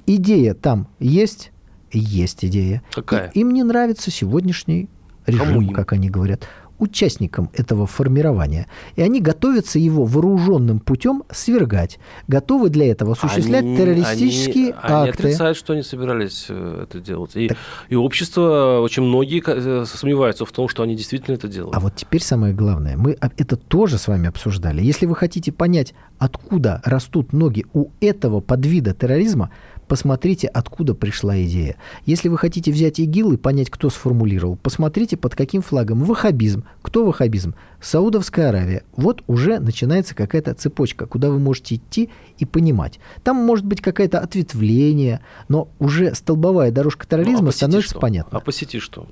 [0.07, 1.53] Идея там есть,
[1.91, 2.83] есть идея.
[2.93, 3.31] Какая?
[3.31, 4.89] И им не нравится сегодняшний
[5.27, 5.75] режим, им?
[5.75, 6.47] как они говорят
[6.79, 8.67] участникам этого формирования.
[8.97, 11.99] И они готовятся его вооруженным путем свергать.
[12.29, 15.23] Готовы для этого осуществлять Они- террористические они, Они акты.
[15.29, 17.37] отрицают, что они собирались э, это делать.
[17.37, 17.51] И,
[17.89, 21.77] и общество, очень многие э, сомневаются в том, что они действительно это делают.
[21.77, 22.97] А вот теперь самое главное.
[22.97, 24.83] Мы это тоже с вами обсуждали.
[24.83, 29.51] Если вы хотите понять, откуда растут ноги у этого подвида терроризма,
[29.89, 31.77] посмотрите, откуда пришла идея.
[32.05, 36.05] Если вы хотите взять ИГИЛ и понять, кто сформулировал, посмотрите, под каким флагом.
[36.05, 36.65] Ваххабизм.
[36.83, 37.55] Кто ваххабизм?
[37.81, 38.83] Саудовская Аравия.
[38.97, 42.99] Вот уже начинается какая-то цепочка, куда вы можете идти и понимать.
[43.23, 48.01] Там может быть какое-то ответвление, но уже столбовая дорожка терроризма Ну, а становится что?
[48.01, 48.39] понятна.
[48.39, 49.07] А по сети что?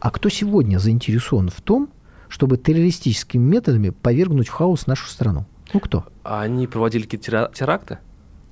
[0.00, 1.88] А кто сегодня заинтересован в том,
[2.28, 5.46] чтобы террористическими методами повергнуть в хаос нашу страну?
[5.72, 6.04] Ну кто?
[6.22, 7.98] А они проводили какие-то тера- теракты?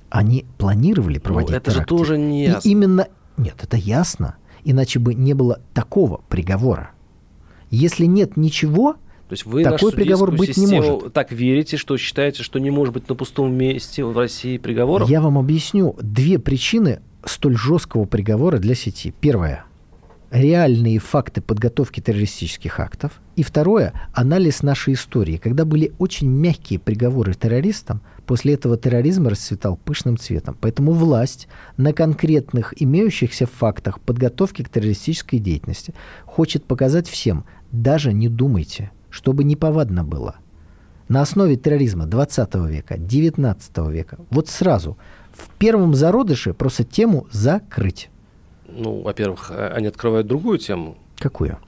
[0.09, 1.95] Они планировали проводить Ну, это же теракты.
[1.95, 2.69] тоже не И ясно.
[2.69, 3.07] именно...
[3.37, 4.35] Нет, это ясно.
[4.63, 6.91] Иначе бы не было такого приговора.
[7.69, 8.93] Если нет ничего,
[9.27, 11.11] То есть вы Такой приговор быть не может.
[11.13, 15.09] так верите, что считаете, что не может быть на пустом месте в России приговоров?
[15.09, 19.13] я вам объясню две причины столь жесткого приговора для сети.
[19.19, 19.65] Первое.
[20.31, 23.21] Реальные факты подготовки террористических актов.
[23.35, 23.93] И второе.
[24.13, 25.37] Анализ нашей истории.
[25.37, 30.57] Когда были очень мягкие приговоры террористам, после этого терроризм расцветал пышным цветом.
[30.59, 35.93] Поэтому власть на конкретных имеющихся фактах подготовки к террористической деятельности
[36.25, 40.35] хочет показать всем, даже не думайте, чтобы неповадно было.
[41.07, 44.97] На основе терроризма 20 века, 19 века, вот сразу,
[45.33, 48.09] в первом зародыше просто тему закрыть.
[48.67, 50.97] Ну, во-первых, э, они открывают другую тему.
[51.17, 51.59] Какую?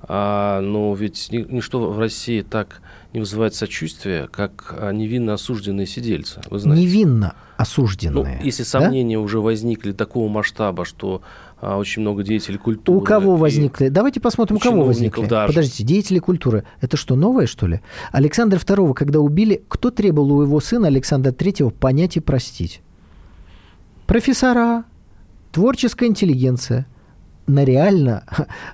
[0.00, 2.80] А, но ведь ни- ничто в России так
[3.12, 6.40] не вызывает сочувствия, как а, невинно осужденные сидельцы.
[6.50, 6.82] Вы знаете.
[6.82, 8.40] Невинно Ну, осужденные.
[8.42, 8.68] если да?
[8.68, 11.22] сомнения уже возникли такого масштаба, что
[11.60, 12.98] а, очень много деятелей культуры...
[12.98, 13.88] У кого возникли?
[13.88, 15.24] Давайте посмотрим, у кого возникли.
[15.26, 15.52] даже.
[15.54, 16.64] Подождите, деятели культуры.
[16.80, 17.80] Это что, новое, что ли?
[18.12, 22.82] Александра II, когда убили, кто требовал у его сына Александра III понять и простить?
[24.06, 24.84] Профессора,
[25.50, 26.86] творческая интеллигенция.
[27.48, 28.24] На реально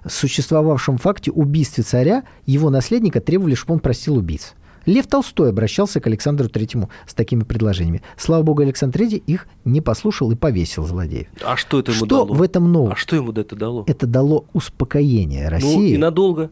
[0.07, 4.55] существовавшем факте убийстве царя его наследника требовали, чтобы он простил убийц.
[4.85, 8.03] Лев Толстой обращался к Александру Третьему с такими предложениями.
[8.19, 11.29] Слава богу, Александр Третий их не послушал и повесил злодеев.
[11.43, 12.35] А что это ему Что дало?
[12.35, 12.93] в этом нового?
[12.93, 13.85] А что ему это дало?
[13.87, 16.51] Это дало успокоение Ну, России и надолго.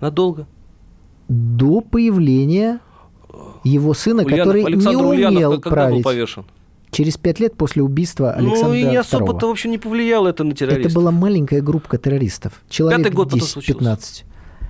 [0.00, 0.46] Надолго.
[1.28, 2.78] до появления
[3.64, 6.04] его сына, Ульянов- который Александр не Ульянов умел когда был править.
[6.04, 6.44] повешен?
[6.92, 8.98] Через пять лет после убийства Александра ну и не II.
[8.98, 10.92] особо-то вообще не повлияло это на террористов.
[10.92, 12.62] Это была маленькая группа террористов.
[12.68, 13.80] Человек Пятый год потом случился.
[13.82, 14.24] 10-15.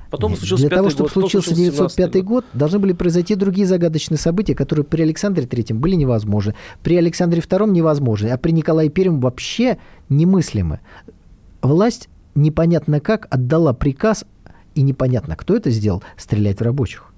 [0.08, 3.34] Потом Нет, случился Для того, чтобы год, случился случился 905 17-й год, должны были произойти
[3.34, 6.54] другие загадочные события, которые при Александре Третьем были невозможны,
[6.84, 10.78] при Александре Втором невозможны, а при Николае Первом вообще немыслимы.
[11.60, 14.24] Власть непонятно как отдала приказ,
[14.76, 17.11] и непонятно, кто это сделал, стрелять в рабочих.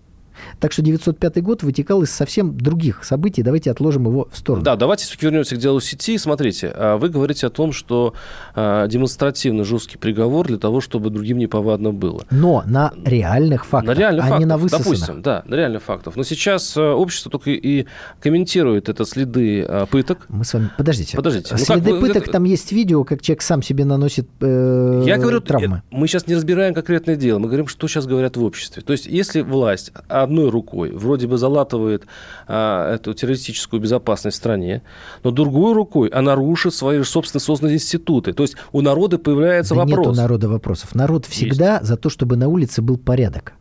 [0.61, 3.42] Так что 905 год вытекал из совсем других событий.
[3.42, 4.64] Давайте отложим его в сторону.
[4.64, 6.18] Да, давайте все-таки вернемся к делу сети.
[6.18, 8.14] Смотрите, а вы говорите о том, что
[8.55, 12.23] а, демонстративно жесткий приговор для того, чтобы другим неповадно было.
[12.31, 14.85] Но на реальных фактах, на реальных а фактах, не на высосанных.
[14.87, 16.16] допустим, да, на реальных фактах.
[16.16, 17.87] Но сейчас а, общество только и
[18.20, 20.27] комментирует это следы пыток.
[20.29, 20.70] Мы с вами...
[20.77, 21.16] Подождите.
[21.16, 25.05] Подождите, ну как Следы вы- пыток, там есть видео, как человек сам себе наносит э,
[25.07, 25.79] Я говорю, травмы.
[25.79, 28.83] э, мы сейчас не разбираем конкретное дело, мы говорим, что сейчас говорят в обществе.
[28.83, 29.92] То есть, если власть
[30.24, 32.06] одной рукой вроде бы залатывает
[32.48, 34.82] а, эту террористическую безопасность в стране,
[35.22, 38.32] но другой рукой она рушит свои же собственные созданные институты.
[38.32, 39.98] То есть, у народа появляется Да вопрос.
[39.98, 40.94] нету народа вопросов.
[40.94, 43.54] Народ всегда за то, чтобы на улице был порядок.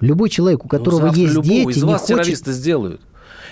[0.00, 2.16] Любой человек, у Ну, которого завтра есть любого дети, из не вас хочет...
[2.16, 3.00] террориста сделают.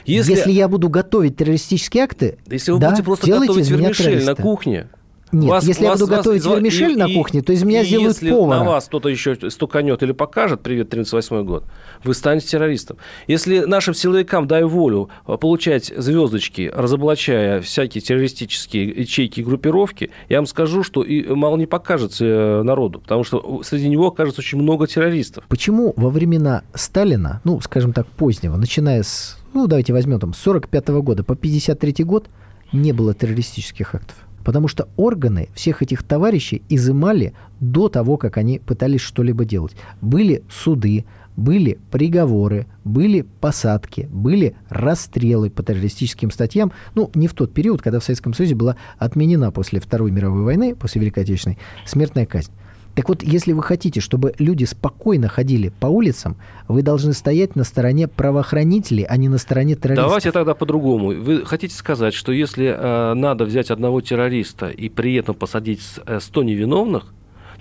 [0.04, 4.88] Если, я буду готовить террористические акты, Если вы да, будете просто готовить вермишель на кухне,
[5.32, 7.62] Нет, вас- если я вас- буду вас готовить изва- вермишель и- на кухне, то из
[7.64, 8.58] меня и сделают если повара.
[8.60, 11.64] на вас кто-то еще стуканет или покажет «Привет, 38 год»,
[12.04, 12.98] вы станете террористом.
[13.26, 20.38] Если нашим силовикам дай волю э, получать звездочки, разоблачая всякие террористические ячейки и группировки, я
[20.38, 24.58] вам скажу, что и мало не покажется э, народу, потому что среди него окажется очень
[24.58, 25.44] много террористов.
[25.48, 30.38] Почему во времена Сталина, ну, скажем так, позднего, начиная с, ну, давайте возьмем там, с
[30.38, 32.26] 45 года по 53 год,
[32.72, 34.16] не было террористических актов?
[34.44, 39.76] Потому что органы всех этих товарищей изымали до того, как они пытались что-либо делать.
[40.00, 41.04] Были суды,
[41.36, 46.72] были приговоры, были посадки, были расстрелы по террористическим статьям.
[46.94, 50.74] Ну, не в тот период, когда в Советском Союзе была отменена после Второй мировой войны,
[50.74, 52.52] после Великой Отечественной, смертная казнь.
[52.94, 56.36] Так вот, если вы хотите, чтобы люди спокойно ходили по улицам,
[56.68, 60.06] вы должны стоять на стороне правоохранителей, а не на стороне террористов.
[60.06, 61.08] Давайте тогда по-другому.
[61.08, 66.00] Вы хотите сказать, что если э, надо взять одного террориста и при этом посадить с-
[66.06, 67.06] э, 100 невиновных,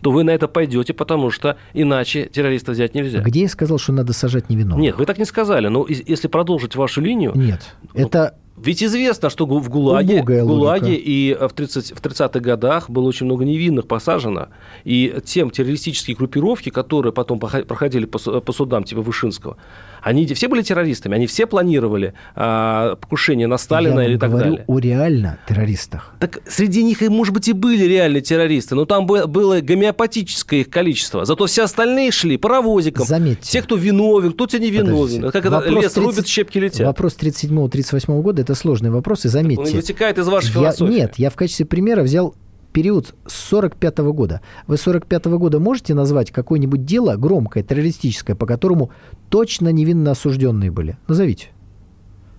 [0.02, 3.22] то вы на это пойдете, потому что иначе террориста взять нельзя.
[3.22, 4.82] Где я сказал, что надо сажать невиновных?
[4.82, 5.68] Нет, вы так не сказали.
[5.68, 7.76] Но и- если продолжить вашу линию, Нет.
[7.94, 12.40] Ну, Это ведь известно, что в ГУЛАГе, в ГУЛАГе и э, в, 30, в 30-х
[12.40, 14.48] годах было очень много невинных посажено.
[14.84, 19.58] И тем террористические группировки, которые потом проходили по, су- по судам типа Вышинского,
[20.02, 24.50] они все были террористами, они все планировали а, покушение на Сталина я или так говорю
[24.52, 24.66] далее.
[24.68, 26.14] о реально террористах.
[26.20, 30.70] Так среди них, может быть, и были реальные террористы, но там бы- было гомеопатическое их
[30.70, 31.26] количество.
[31.26, 33.06] Зато все остальные шли паровозиком.
[33.06, 33.50] Заметьте.
[33.52, 35.22] Те, кто виновен, кто-то не виновен.
[35.22, 35.32] Подождите.
[35.32, 36.88] Как это Вопрос лес 30 рубит, щепки летят.
[36.88, 39.76] Вопрос 37-38 года– это сложный вопрос, и Он заметьте.
[39.76, 40.92] вытекает из вашей я- философии.
[40.92, 42.36] Нет, я в качестве примера взял
[42.72, 44.42] период с 45 года.
[44.68, 48.92] Вы с 45 года можете назвать какое-нибудь дело громкое, террористическое, по которому
[49.30, 50.98] точно невинно осужденные были?
[51.08, 51.48] Назовите.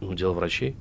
[0.01, 0.75] Ну, дело врачей.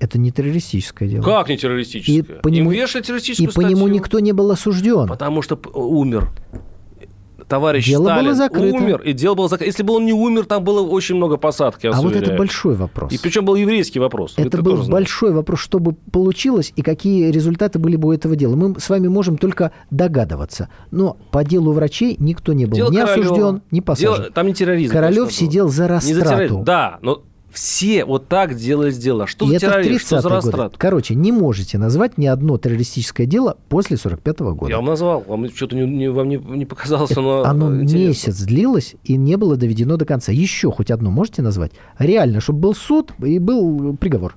[0.00, 1.22] Это не террористическое дело.
[1.22, 2.16] Как не террористическое?
[2.38, 3.94] И по Им нему- вешали И террористическую по нему статью.
[3.94, 5.08] никто не был осужден.
[5.08, 6.30] Потому что умер.
[7.48, 8.76] Товарищ Дело было Сталин закрыто.
[8.76, 9.68] умер, и дело было закрыто.
[9.68, 13.12] Если бы он не умер, там было очень много посадки, А вот это большой вопрос.
[13.12, 14.34] И причем был еврейский вопрос.
[14.36, 18.36] Это это был большой вопрос, что бы получилось и какие результаты были бы у этого
[18.36, 18.54] дела.
[18.54, 20.68] Мы с вами можем только догадываться.
[20.90, 23.24] Но по делу врачей никто не был Дело ни Королёва.
[23.24, 24.14] осужден, ни посажен.
[24.16, 24.92] Дело- там не терроризм.
[24.92, 26.24] Королев сидел за Не за растрату.
[26.28, 26.64] терроризм.
[26.64, 29.26] Да, но все вот так делались дела.
[29.26, 30.34] Что и за это в терроризм, что 30-е за годы.
[30.36, 30.74] растрату?
[30.78, 34.70] Короче, не можете назвать ни одно террористическое дело после 45 года.
[34.70, 35.24] Я вам назвал.
[35.26, 37.96] Вам что-то не, не- вам не, не показалось, но Оно интересно.
[38.08, 40.32] месяц длилось и не было доведено до конца.
[40.32, 41.72] Еще хоть одно можете назвать?
[41.98, 44.36] Реально, чтобы был суд и был приговор.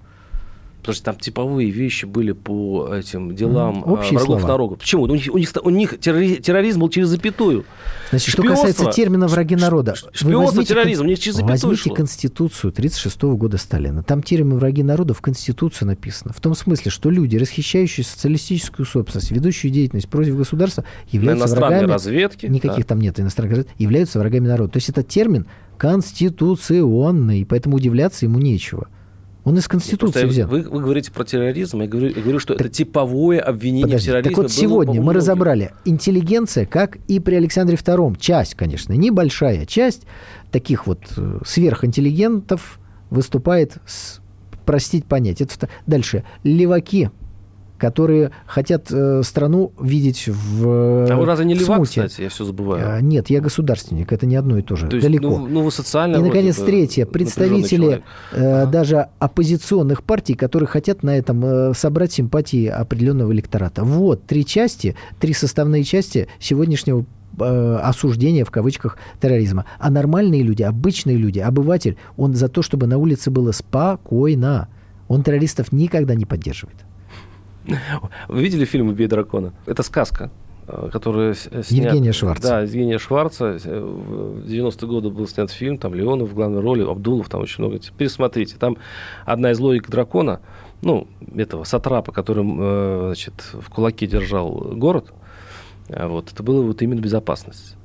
[0.82, 4.48] Потому что там типовые вещи были по этим делам М, общие а, врагов слова.
[4.52, 4.76] народа.
[4.78, 5.04] Почему?
[5.04, 7.66] У них, у них, у них террори- терроризм был через запятую.
[8.10, 11.84] Значит, что Шпионство- касается термина «враги народа», шпионство, возьмите терроризм, у них через запятую Возьмите
[11.84, 11.96] шло.
[11.96, 14.02] Конституцию 1936 года Сталина.
[14.04, 16.34] Там термин «враги народа» в Конституции написано.
[16.36, 21.92] В том смысле, что люди, расхищающие социалистическую собственность, ведущие деятельность против государства, являются врагами...
[21.92, 22.48] разведке.
[22.50, 22.90] Никаких да.
[22.90, 24.74] там нет иностранных разведок, являются врагами народа.
[24.74, 25.46] То есть это термин
[25.78, 28.88] конституционный, поэтому удивляться ему нечего.
[29.44, 30.50] Он из Конституции взят.
[30.50, 34.10] Вы, вы говорите про терроризм, я говорю, я говорю что это типовое обвинение Подожди, в
[34.10, 34.36] терроризме.
[34.36, 38.20] так вот сегодня мы разобрали интеллигенция, как и при Александре II.
[38.20, 40.04] Часть, конечно, небольшая часть
[40.52, 44.20] таких вот э, сверхинтеллигентов выступает с,
[44.66, 45.42] простить понять.
[45.42, 46.24] Это Дальше.
[46.44, 47.10] Леваки,
[47.82, 52.04] которые хотят э, страну видеть в А вы разве не левак, смуте.
[52.06, 52.22] кстати?
[52.22, 52.84] Я все забываю.
[52.88, 54.88] А, Нет, я государственник, это не одно и то же.
[54.88, 55.30] То есть, Далеко.
[55.30, 56.18] Ну, ну, вы социально...
[56.18, 57.08] И, наконец, третье.
[57.08, 58.72] Представители э, Ага.
[58.72, 63.84] даже оппозиционных партий, которые хотят на этом э, собрать симпатии определенного электората.
[63.84, 67.04] Вот три части, три составные части сегодняшнего
[67.40, 69.66] э, осуждения, в кавычках, терроризма.
[69.80, 74.68] А нормальные люди, обычные люди, обыватель, он за то, чтобы на улице было спокойно.
[75.08, 76.78] Он террористов никогда не поддерживает.
[78.28, 79.54] Вы видели фильм «Убей дракона»?
[79.66, 80.32] Это сказка,
[80.68, 81.86] э, которая с- снят...
[81.94, 82.48] Евгения Шварца.
[82.48, 83.58] Да, Евгения Шварца.
[83.64, 87.64] Э, В 90-е годы был снят фильм, там Леонов в главной роли, Абдулов, там очень
[87.64, 87.80] много.
[87.98, 88.56] Пересмотрите.
[88.58, 88.78] Там
[89.26, 90.40] одна из логик дракона,
[90.82, 95.14] ну, этого сатрапа, который, э, значит, в кулаке держал город,
[95.90, 97.76] вот, это было вот именно безопасность.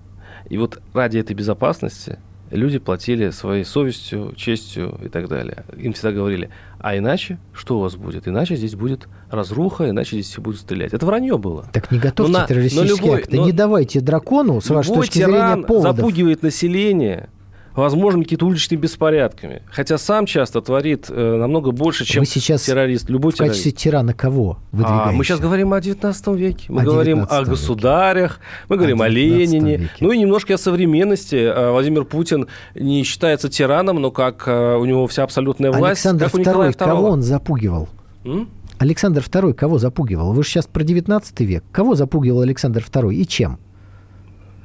[0.49, 2.19] И вот ради этой безопасности
[2.51, 5.65] люди платили своей совестью, честью и так далее.
[5.77, 8.29] Им всегда говорили, а иначе что у вас будет?
[8.29, 10.93] Иначе здесь будет разруха, иначе здесь все будут стрелять.
[10.93, 11.67] Это вранье было.
[11.73, 13.37] Так не готовьте Но на- террористические но любой- акты.
[13.37, 15.97] но- Не давайте дракону, с вашей точки тиран зрения, поводов.
[15.97, 17.29] запугивает население
[17.77, 19.63] возможными какими-то уличными беспорядками.
[19.71, 23.83] Хотя сам часто творит э, намного больше, чем Вы сейчас террорист, любой в качестве террорист.
[23.85, 25.17] тирана кого А, выдвигаете?
[25.17, 27.51] мы сейчас говорим о 19 веке, мы О говорим 19 о веке.
[27.51, 29.17] государях, мы говорим о, 19
[29.53, 29.93] Ленине, веке.
[30.01, 31.37] ну и немножко о современности.
[31.37, 36.25] А, Владимир Путин не считается тираном, но как а, у него вся абсолютная власть, Александр
[36.25, 37.11] как у Николая II, кого II.
[37.13, 37.89] он запугивал?
[38.25, 38.49] М?
[38.79, 40.33] Александр II кого запугивал?
[40.33, 41.65] Вы же сейчас про 19 век.
[41.73, 43.59] Кого запугивал Александр II и чем?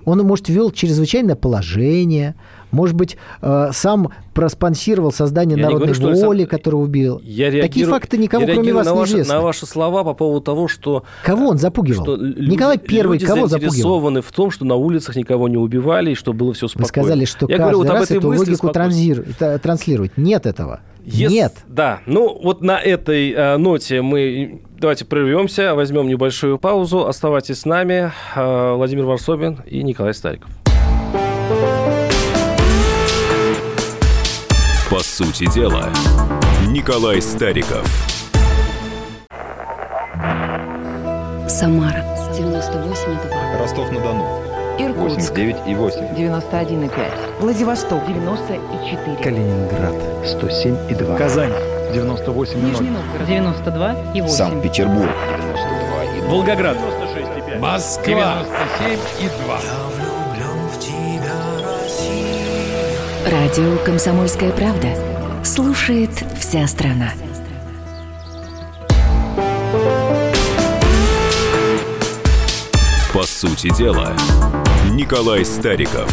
[0.06, 2.36] Он, может, ввел чрезвычайное положение,
[2.72, 7.20] может быть, э, сам проспонсировал создание Я не народной говорю, что Александр- воли, которая убил.
[7.24, 9.34] Я Такие реагирую- факты никому, я кроме вас, на не ваши, известны.
[9.34, 12.04] на ваши слова по поводу того, что Кого он запугивал?
[12.04, 14.22] что люди- Николай I люди кого запугивал?
[14.22, 16.88] в том, что на улицах никого не убивали и что было все Вы спокойно.
[16.88, 19.60] сказали, что Я каждый говорю вот раз эту логику спокойно.
[19.60, 20.18] транслировать.
[20.18, 20.80] Нет этого.
[21.04, 21.54] Ес- Нет.
[21.68, 27.08] Да, ну вот на этой э, ноте мы давайте прервемся, возьмем небольшую паузу.
[27.08, 28.12] Оставайтесь с нами.
[28.36, 30.50] Э, Владимир Варсобин и Николай Стариков.
[34.90, 35.90] По сути дела,
[36.68, 37.88] Николай Стариков.
[41.48, 43.60] Самара 98,2.
[43.60, 44.51] Ростов-на-Дону.
[44.86, 46.00] Иркутск 89 и 8.
[46.16, 46.92] 91,5.
[47.40, 49.18] Владивосток 94.
[49.24, 49.96] Калининград.
[50.26, 51.18] 107 и 2.
[51.18, 51.54] Казань.
[51.94, 52.70] 98 и 0.
[52.72, 54.36] Нижний Новгород 92 и 8.
[54.36, 55.10] Санкт-Петербург.
[55.38, 56.78] 92 и Волгоград.
[57.60, 58.44] Москва.
[58.80, 59.60] 97 и 2.
[63.32, 64.88] Радио «Комсомольская правда».
[65.44, 67.12] Слушает вся страна.
[73.14, 74.14] По сути дела,
[74.94, 76.12] Николай Стариков.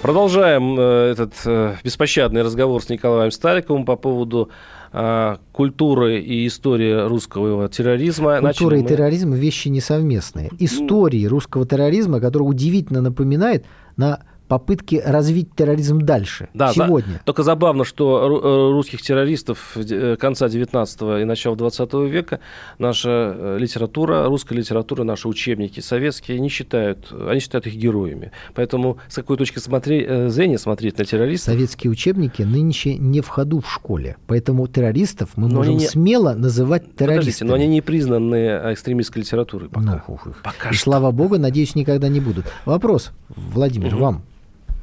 [0.00, 4.50] Продолжаем э, этот э, беспощадный разговор с Николаем Стариковым по поводу
[4.92, 8.38] э, культуры и истории русского терроризма.
[8.40, 10.50] Культура Начали и мы- терроризм– вещи несовместные.
[10.60, 13.64] Истории русского терроризма, который удивительно напоминает
[13.96, 14.20] на
[14.52, 17.22] попытки развить терроризм дальше, Да, за- сегодня.
[17.24, 18.04] Только забавно, что
[18.42, 22.40] э, русских террористов э, конца 19 и начала 20 века
[22.78, 28.30] наша э, литература, русская литература, наши учебники советские не считают, они считают их героями.
[28.54, 33.60] Поэтому с какой точки смотри, зрения смотреть на террористов, Советские учебники нынче не в ходу
[33.60, 37.48] в школе, поэтому террористов мы Но можем не- смело называть Подождите, террористами.
[37.48, 40.04] но они не признаны э, экстремистской литературой пока.
[40.06, 40.18] Ну.
[40.44, 40.82] Пока И что.
[40.84, 42.44] слава богу, надеюсь, никогда не будут.
[42.66, 43.98] Вопрос, Владимир, Мгм.
[44.02, 44.22] вам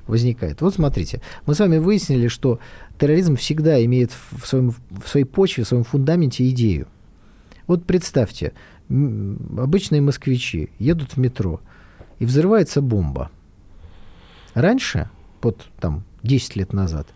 [0.10, 0.62] возникает.
[0.62, 2.60] Вот смотрите, мы с вами выяснили, что
[3.00, 6.88] терроризм всегда имеет в, своем, в своей почве, в своем фундаменте идею.
[7.68, 8.54] Вот представьте,
[8.90, 11.62] обычные москвичи едут в метро,
[12.18, 13.32] и взрывается бомба.
[14.54, 15.10] Раньше,
[15.42, 17.08] вот там 10 лет назад,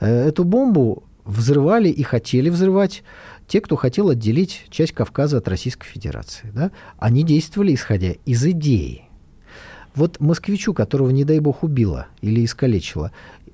[0.00, 3.02] э, эту бомбу взрывали и хотели взрывать
[3.48, 6.50] те, кто хотел отделить часть Кавказа от Российской Федерации.
[6.54, 6.70] Да?
[6.98, 9.05] Они действовали исходя из идеи.
[9.96, 13.10] Вот москвичу, которого, не дай бог, убило или искалечило,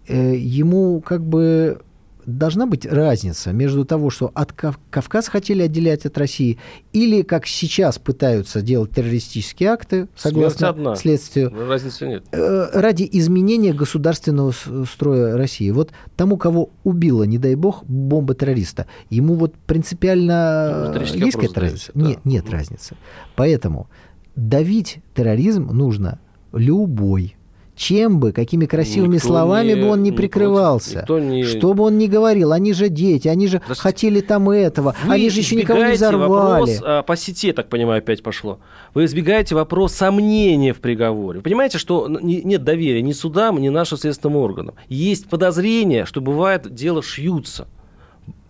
[0.08, 1.80] э, ему как бы
[2.24, 6.56] должна быть разница между того, что от Кав- Кавказ хотели отделять от России,
[6.92, 10.94] или, как сейчас пытаются делать террористические акты, согласно одна.
[10.94, 12.24] следствию, Разницы нет.
[12.30, 14.52] э, ради изменения государственного
[14.88, 15.70] строя России.
[15.72, 21.24] Вот тому, кого убила, не дай бог, бомба террориста, ему вот принципиально Ну, э, риторический
[21.24, 21.90] есть какая-то разница?
[21.94, 22.06] да.
[22.06, 22.52] Нет, нет Мгм.
[22.52, 22.94] разницы.
[23.34, 23.88] Поэтому
[24.36, 26.20] давить терроризм нужно
[26.52, 27.36] любой.
[27.74, 31.84] Чем бы, какими красивыми Никто словами не- бы он не прикрывался, никто не- что бы
[31.84, 33.80] он ни говорил, они же дети, они же Подождите.
[33.82, 36.28] хотели там этого, Вы они же еще никого не взорвали.
[36.28, 38.58] Вопрос, а, по сети, я так понимаю, опять пошло.
[38.92, 41.38] Вы избегаете вопрос сомнения в приговоре.
[41.38, 44.74] Вы понимаете, что не- нет доверия ни судам, ни нашим следственным органам.
[44.90, 47.66] Есть подозрение, что бывает дело шьются.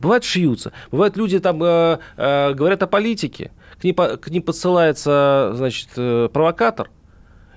[0.01, 0.73] Бывает шьются.
[0.91, 5.91] Бывают люди там э, э, говорят о политике, к ним, по- к ним подсылается, значит,
[5.97, 6.91] э, провокатор.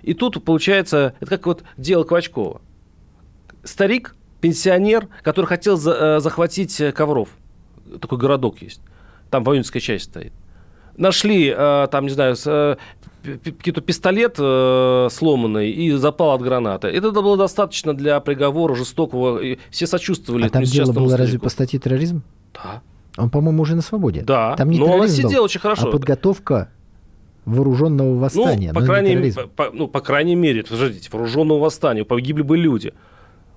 [0.06, 2.62] И тут получается, это как вот дело Квачкова.
[3.64, 7.30] Старик, пенсионер, который хотел за- э, захватить э, Ковров.
[8.00, 8.82] Такой городок есть.
[9.32, 10.32] Там воинская часть стоит.
[10.98, 12.36] Нашли, э, там, не знаю,
[13.24, 16.88] какой-то пистолет э, сломанный и запал от гранаты.
[16.90, 19.40] Это было достаточно для приговора жестокого.
[19.40, 21.44] и все сочувствовали А там дело было разве старику.
[21.46, 22.22] по статье терроризм?
[22.54, 22.82] Да.
[23.18, 24.22] Он, по-моему, уже на свободе.
[24.22, 25.88] Да, Там не но он сидел очень хорошо.
[25.88, 26.70] а подготовка
[27.46, 28.72] вооруженного восстания.
[28.74, 29.42] Ну, по крайней, терроризм.
[29.56, 32.94] по, ну, по крайней мере, подождите, вооруженного восстания, погибли бы люди.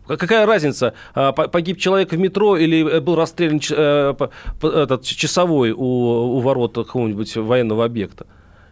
[0.06, 4.30] Ка- Какая разница, а, по- погиб человек в метро или э, был расстрелян э, по-
[4.60, 8.26] по- этот часовой у, у ворот какого-нибудь военного объекта?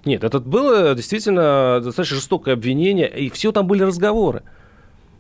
[0.05, 4.43] Нет, это было действительно достаточно жестокое обвинение, и все там были разговоры.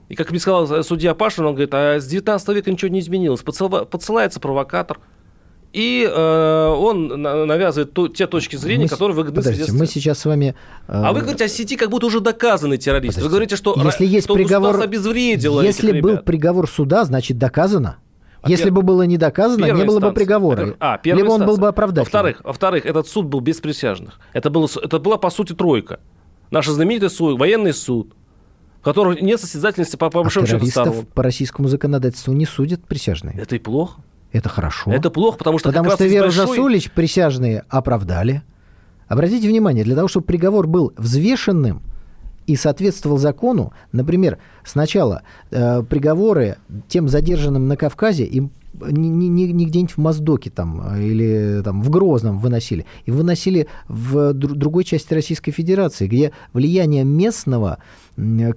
[0.09, 3.43] И как мне сказал судья Пашин, он говорит, а с 19 века ничего не изменилось.
[3.43, 5.01] Подсыла- Подсылается провокатор,
[5.77, 10.19] и э, он на- навязывает ту- те точки зрения, Мы которые выгодны Подождите, мы сейчас
[10.21, 10.55] с вами...
[10.89, 13.21] э, А вы говорите о сети, как будто уже доказанный террорист.
[13.21, 16.25] Вы говорите, что, если есть что приговор, обезвредило если был ребят.
[16.25, 17.99] приговор суда, значит доказано.
[18.41, 20.15] А если бы было не доказано, не было бы инстанция.
[20.15, 20.61] приговора.
[20.63, 21.61] Это- а, Либо он был инстанция.
[21.61, 22.05] бы оправдательным.
[22.05, 24.19] Во-вторых, во-вторых, этот суд был без присяжных.
[24.33, 26.01] Это, было, это была, по сути, тройка.
[26.51, 28.15] Наш знаменитый суд, военный суд,
[28.81, 31.07] в котором нет состязательности по, по А террористов сторон.
[31.13, 33.37] по российскому законодательству не судят присяжные.
[33.39, 34.01] Это и плохо.
[34.37, 34.93] Это хорошо.
[34.93, 38.43] Это плохо, потому что Потому что Веру большой- Засулич присяжные оправдали.
[39.09, 41.81] Обратите внимание, для того, чтобы приговор был взвешенным
[42.47, 46.57] и соответствовал закону, например, сначала э, приговоры
[46.89, 48.51] тем задержанным на Кавказе им
[48.91, 53.69] не, не- не- где-нибудь в Моздоке там э, или там в Грозном выносили, и выносили
[53.89, 57.79] в дру- другой части Российской Федерации, где влияние местного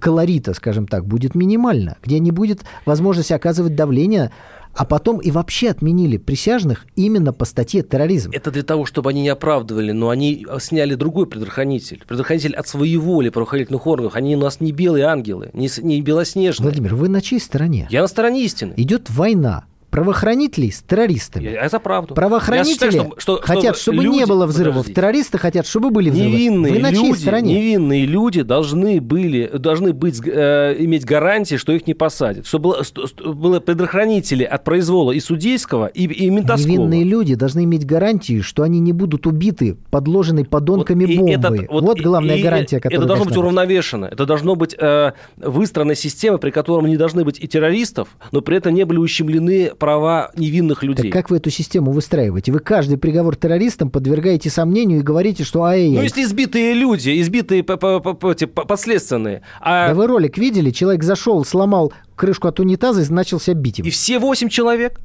[0.00, 4.30] колорита, скажем так, будет минимально, где не будет возможности оказывать давление,
[4.74, 8.30] а потом и вообще отменили присяжных именно по статье терроризм.
[8.32, 12.04] Это для того, чтобы они не оправдывали, но они сняли другой предохранитель.
[12.06, 14.14] Предохранитель от своей воли правоохранительных органов.
[14.14, 16.64] Они у нас не белые ангелы, не, не белоснежные.
[16.64, 17.88] Владимир, вы на чьей стороне?
[17.90, 18.74] Я на стороне истины.
[18.76, 21.44] Идет война правоохранителей с террористами.
[21.44, 22.14] Я, это правду.
[22.14, 24.76] Правоохранители Я считаю, что- что- хотят, что чтобы не люди- было взрывов.
[24.76, 24.94] Подождите.
[25.00, 26.30] Террористы хотят, чтобы были взрывы.
[26.30, 27.54] Невинные Вы на чьей люди, стороне?
[27.54, 32.84] невинные люди должны были, должны быть, э, иметь гарантии, что их не посадят, что было,
[32.84, 36.68] что- было предохранители от произвола и судейского, и, и ментовского.
[36.70, 41.32] Невинные люди должны иметь гарантии, что они не будут убиты подложенной подонками и бомбы.
[41.32, 44.06] этот- вот и- главная и гарантия, Это которая должно быть уравновешено.
[44.06, 48.56] Это должно быть э, выстроена система, при котором не должны быть и террористов, но при
[48.56, 51.10] этом не были ущемлены права невинных людей.
[51.10, 52.52] Так как вы эту систему выстраиваете?
[52.52, 57.64] Вы каждый приговор террористам подвергаете сомнению и говорите, что ай Ну, если избитые люди, избитые
[57.64, 60.70] п- п- п- эти п- подследственные, а Да вы ролик видели?
[60.70, 63.86] Человек зашел, сломал крышку от унитаза и начал себя бить им.
[63.86, 65.00] и все восемь человек,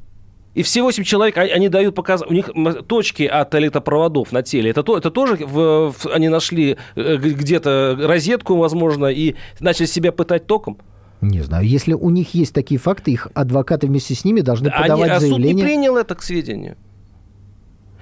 [0.54, 2.50] и все восемь человек, а- они дают показ, у них
[2.86, 4.70] точки от электропроводов на теле.
[4.70, 10.12] Это, то, это тоже в- в- они нашли э, где-то розетку, возможно, и начали себя
[10.12, 10.78] пытать током.
[11.20, 11.66] Не знаю.
[11.66, 15.14] Если у них есть такие факты, их адвокаты вместе с ними должны Они- подавать а
[15.20, 15.64] суд не заявление.
[15.64, 16.76] принял это к сведению.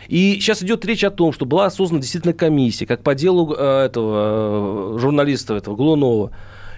[0.08, 3.84] И сейчас идет речь о том, что была создана действительно комиссия, как по делу э,
[3.86, 6.30] этого э, журналиста этого Глунова,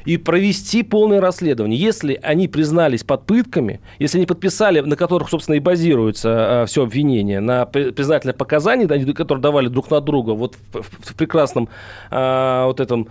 [0.06, 1.78] и провести полное расследование.
[1.78, 7.40] Если они признались под пытками, если они подписали, на которых, собственно, и базируется все обвинение,
[7.40, 11.68] на при- признательных показаниях, да, которые давали друг на друга, вот в, прекрасном
[12.10, 13.08] а, вот этом,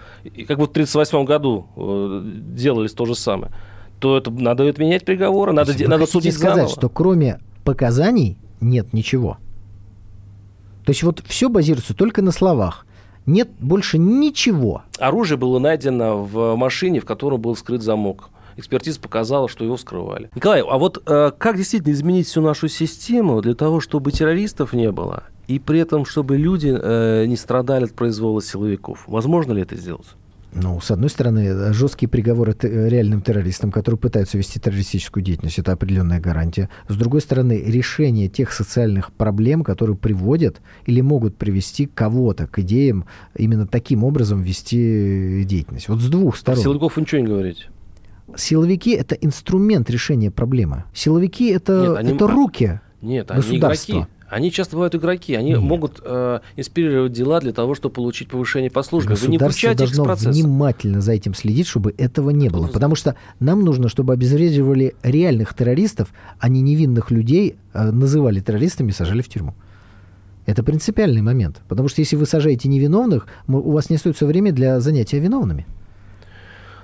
[0.48, 2.22] как вот в 1938 году э,
[2.56, 3.52] делались то же самое,
[4.00, 6.72] то это надо отменять приговоры, надо, есть надо судить сказать, заново.
[6.72, 9.38] что кроме показаний нет ничего.
[10.86, 12.86] То есть вот все базируется только на словах.
[13.26, 14.84] Нет больше ничего.
[14.99, 18.30] Оружие было найдено в машине, в котором был скрыт замок.
[18.57, 20.30] Экспертиза показала, что его скрывали.
[20.34, 24.91] Николай, а вот э, как действительно изменить всю нашу систему для того, чтобы террористов не
[24.91, 29.03] было, и при этом, чтобы люди э, не страдали от произвола силовиков?
[29.07, 30.07] Возможно ли это сделать?
[30.58, 35.74] Ну, с одной стороны, жесткие приговоры те- реальным террористам, которые пытаются вести террористическую деятельность, это
[35.74, 36.70] определенная гарантия.
[36.88, 43.06] С другой стороны, решение тех социальных проблем, которые приводят или могут привести кого-то к идеям
[43.36, 45.89] именно таким образом вести деятельность.
[45.89, 46.64] Вот с двух сторон.
[46.64, 47.66] силовиков вы ничего не говорите.
[48.38, 50.86] Силовики– это инструмент решения проблемы.
[50.93, 53.91] Силовики– это, Нет, они- это руки Нет, они государства.
[53.91, 54.08] игроки.
[54.28, 55.36] Они часто бывают игроки.
[55.36, 55.61] Они Нет.
[55.61, 59.13] могут э, инспирировать дела для того, чтобы получить повышение по службе.
[59.15, 60.36] Вы не Государство включаете их должно процесс.
[60.36, 62.67] внимательно за этим следить, чтобы этого не было.
[62.67, 66.09] Потому что нам нужно, чтобы обезвреживали реальных террористов,
[66.39, 69.53] а не невинных людей э, называли террористами и сажали в тюрьму.
[70.47, 71.61] Это принципиальный момент.
[71.67, 75.67] Потому что если вы сажаете невиновных, у вас не остается время для занятия виновными.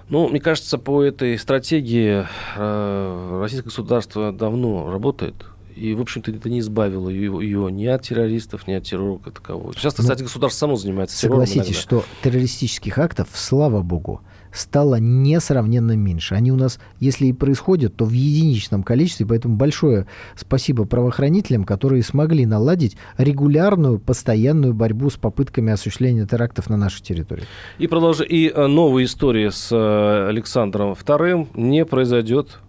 [0.09, 2.25] Ну, мне кажется, по этой стратегии
[2.57, 5.45] э, российское государство давно работает.
[5.81, 9.33] И, в общем-то, это не избавило ее, ее ни от террористов, ни от террора как
[9.33, 9.73] такового.
[9.73, 14.21] Сейчас, Ну, кстати, государство само занимается Согласитесь, что террористических актов, слава богу,
[14.53, 16.35] стало несравненно меньше.
[16.35, 20.05] Они у нас, если и происходят, то в единичном количестве, поэтому большое
[20.35, 27.45] спасибо правоохранителям, которые смогли наладить регулярную, постоянную борьбу с попытками осуществления терактов на нашей территории.
[27.79, 28.21] И, продолж...
[28.21, 32.59] и э, новая история с э, Александром II не произойдет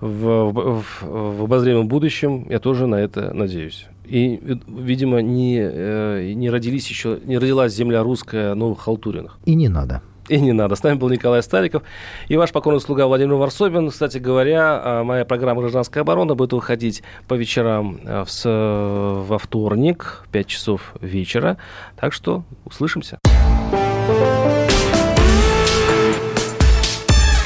[0.00, 2.46] в, в, в обозримом будущем.
[2.48, 3.86] Я тоже на это надеюсь.
[4.04, 9.38] И, э, видимо, не, э, не родились еще, не родилась земля русская новых халтуриных.
[9.44, 10.02] И не надо.
[10.28, 10.74] И не надо.
[10.74, 11.82] С нами был Николай Стариков
[12.28, 13.90] и ваш покорный слуга Владимир Варсобин.
[13.90, 20.22] Кстати говоря, а, моя программа «Гражданская оборона» будет выходить по вечерам а, в во вторник,
[20.26, 21.58] в 5 часов вечера.
[21.96, 23.18] Так что услышимся.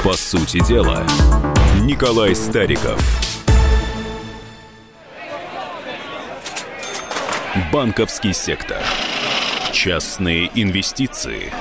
[0.03, 1.03] По сути дела,
[1.79, 3.01] Николай Стариков.
[7.71, 8.77] Банковский сектор.
[9.71, 11.51] Частные инвестиции.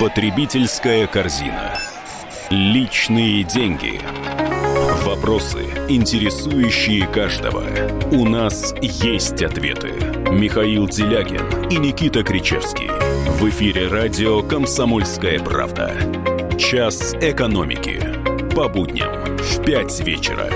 [0.00, 1.78] Потребительская корзина.
[2.50, 4.00] Личные деньги.
[5.04, 7.64] Вопросы, интересующие каждого.
[8.10, 9.92] У нас есть ответы.
[10.32, 12.90] Михаил Делягин и Никита Кричевский.
[13.38, 15.94] В эфире радио «Комсомольская правда».
[16.58, 18.05] Час экономики.
[18.56, 20.50] По будням в 5 вечера.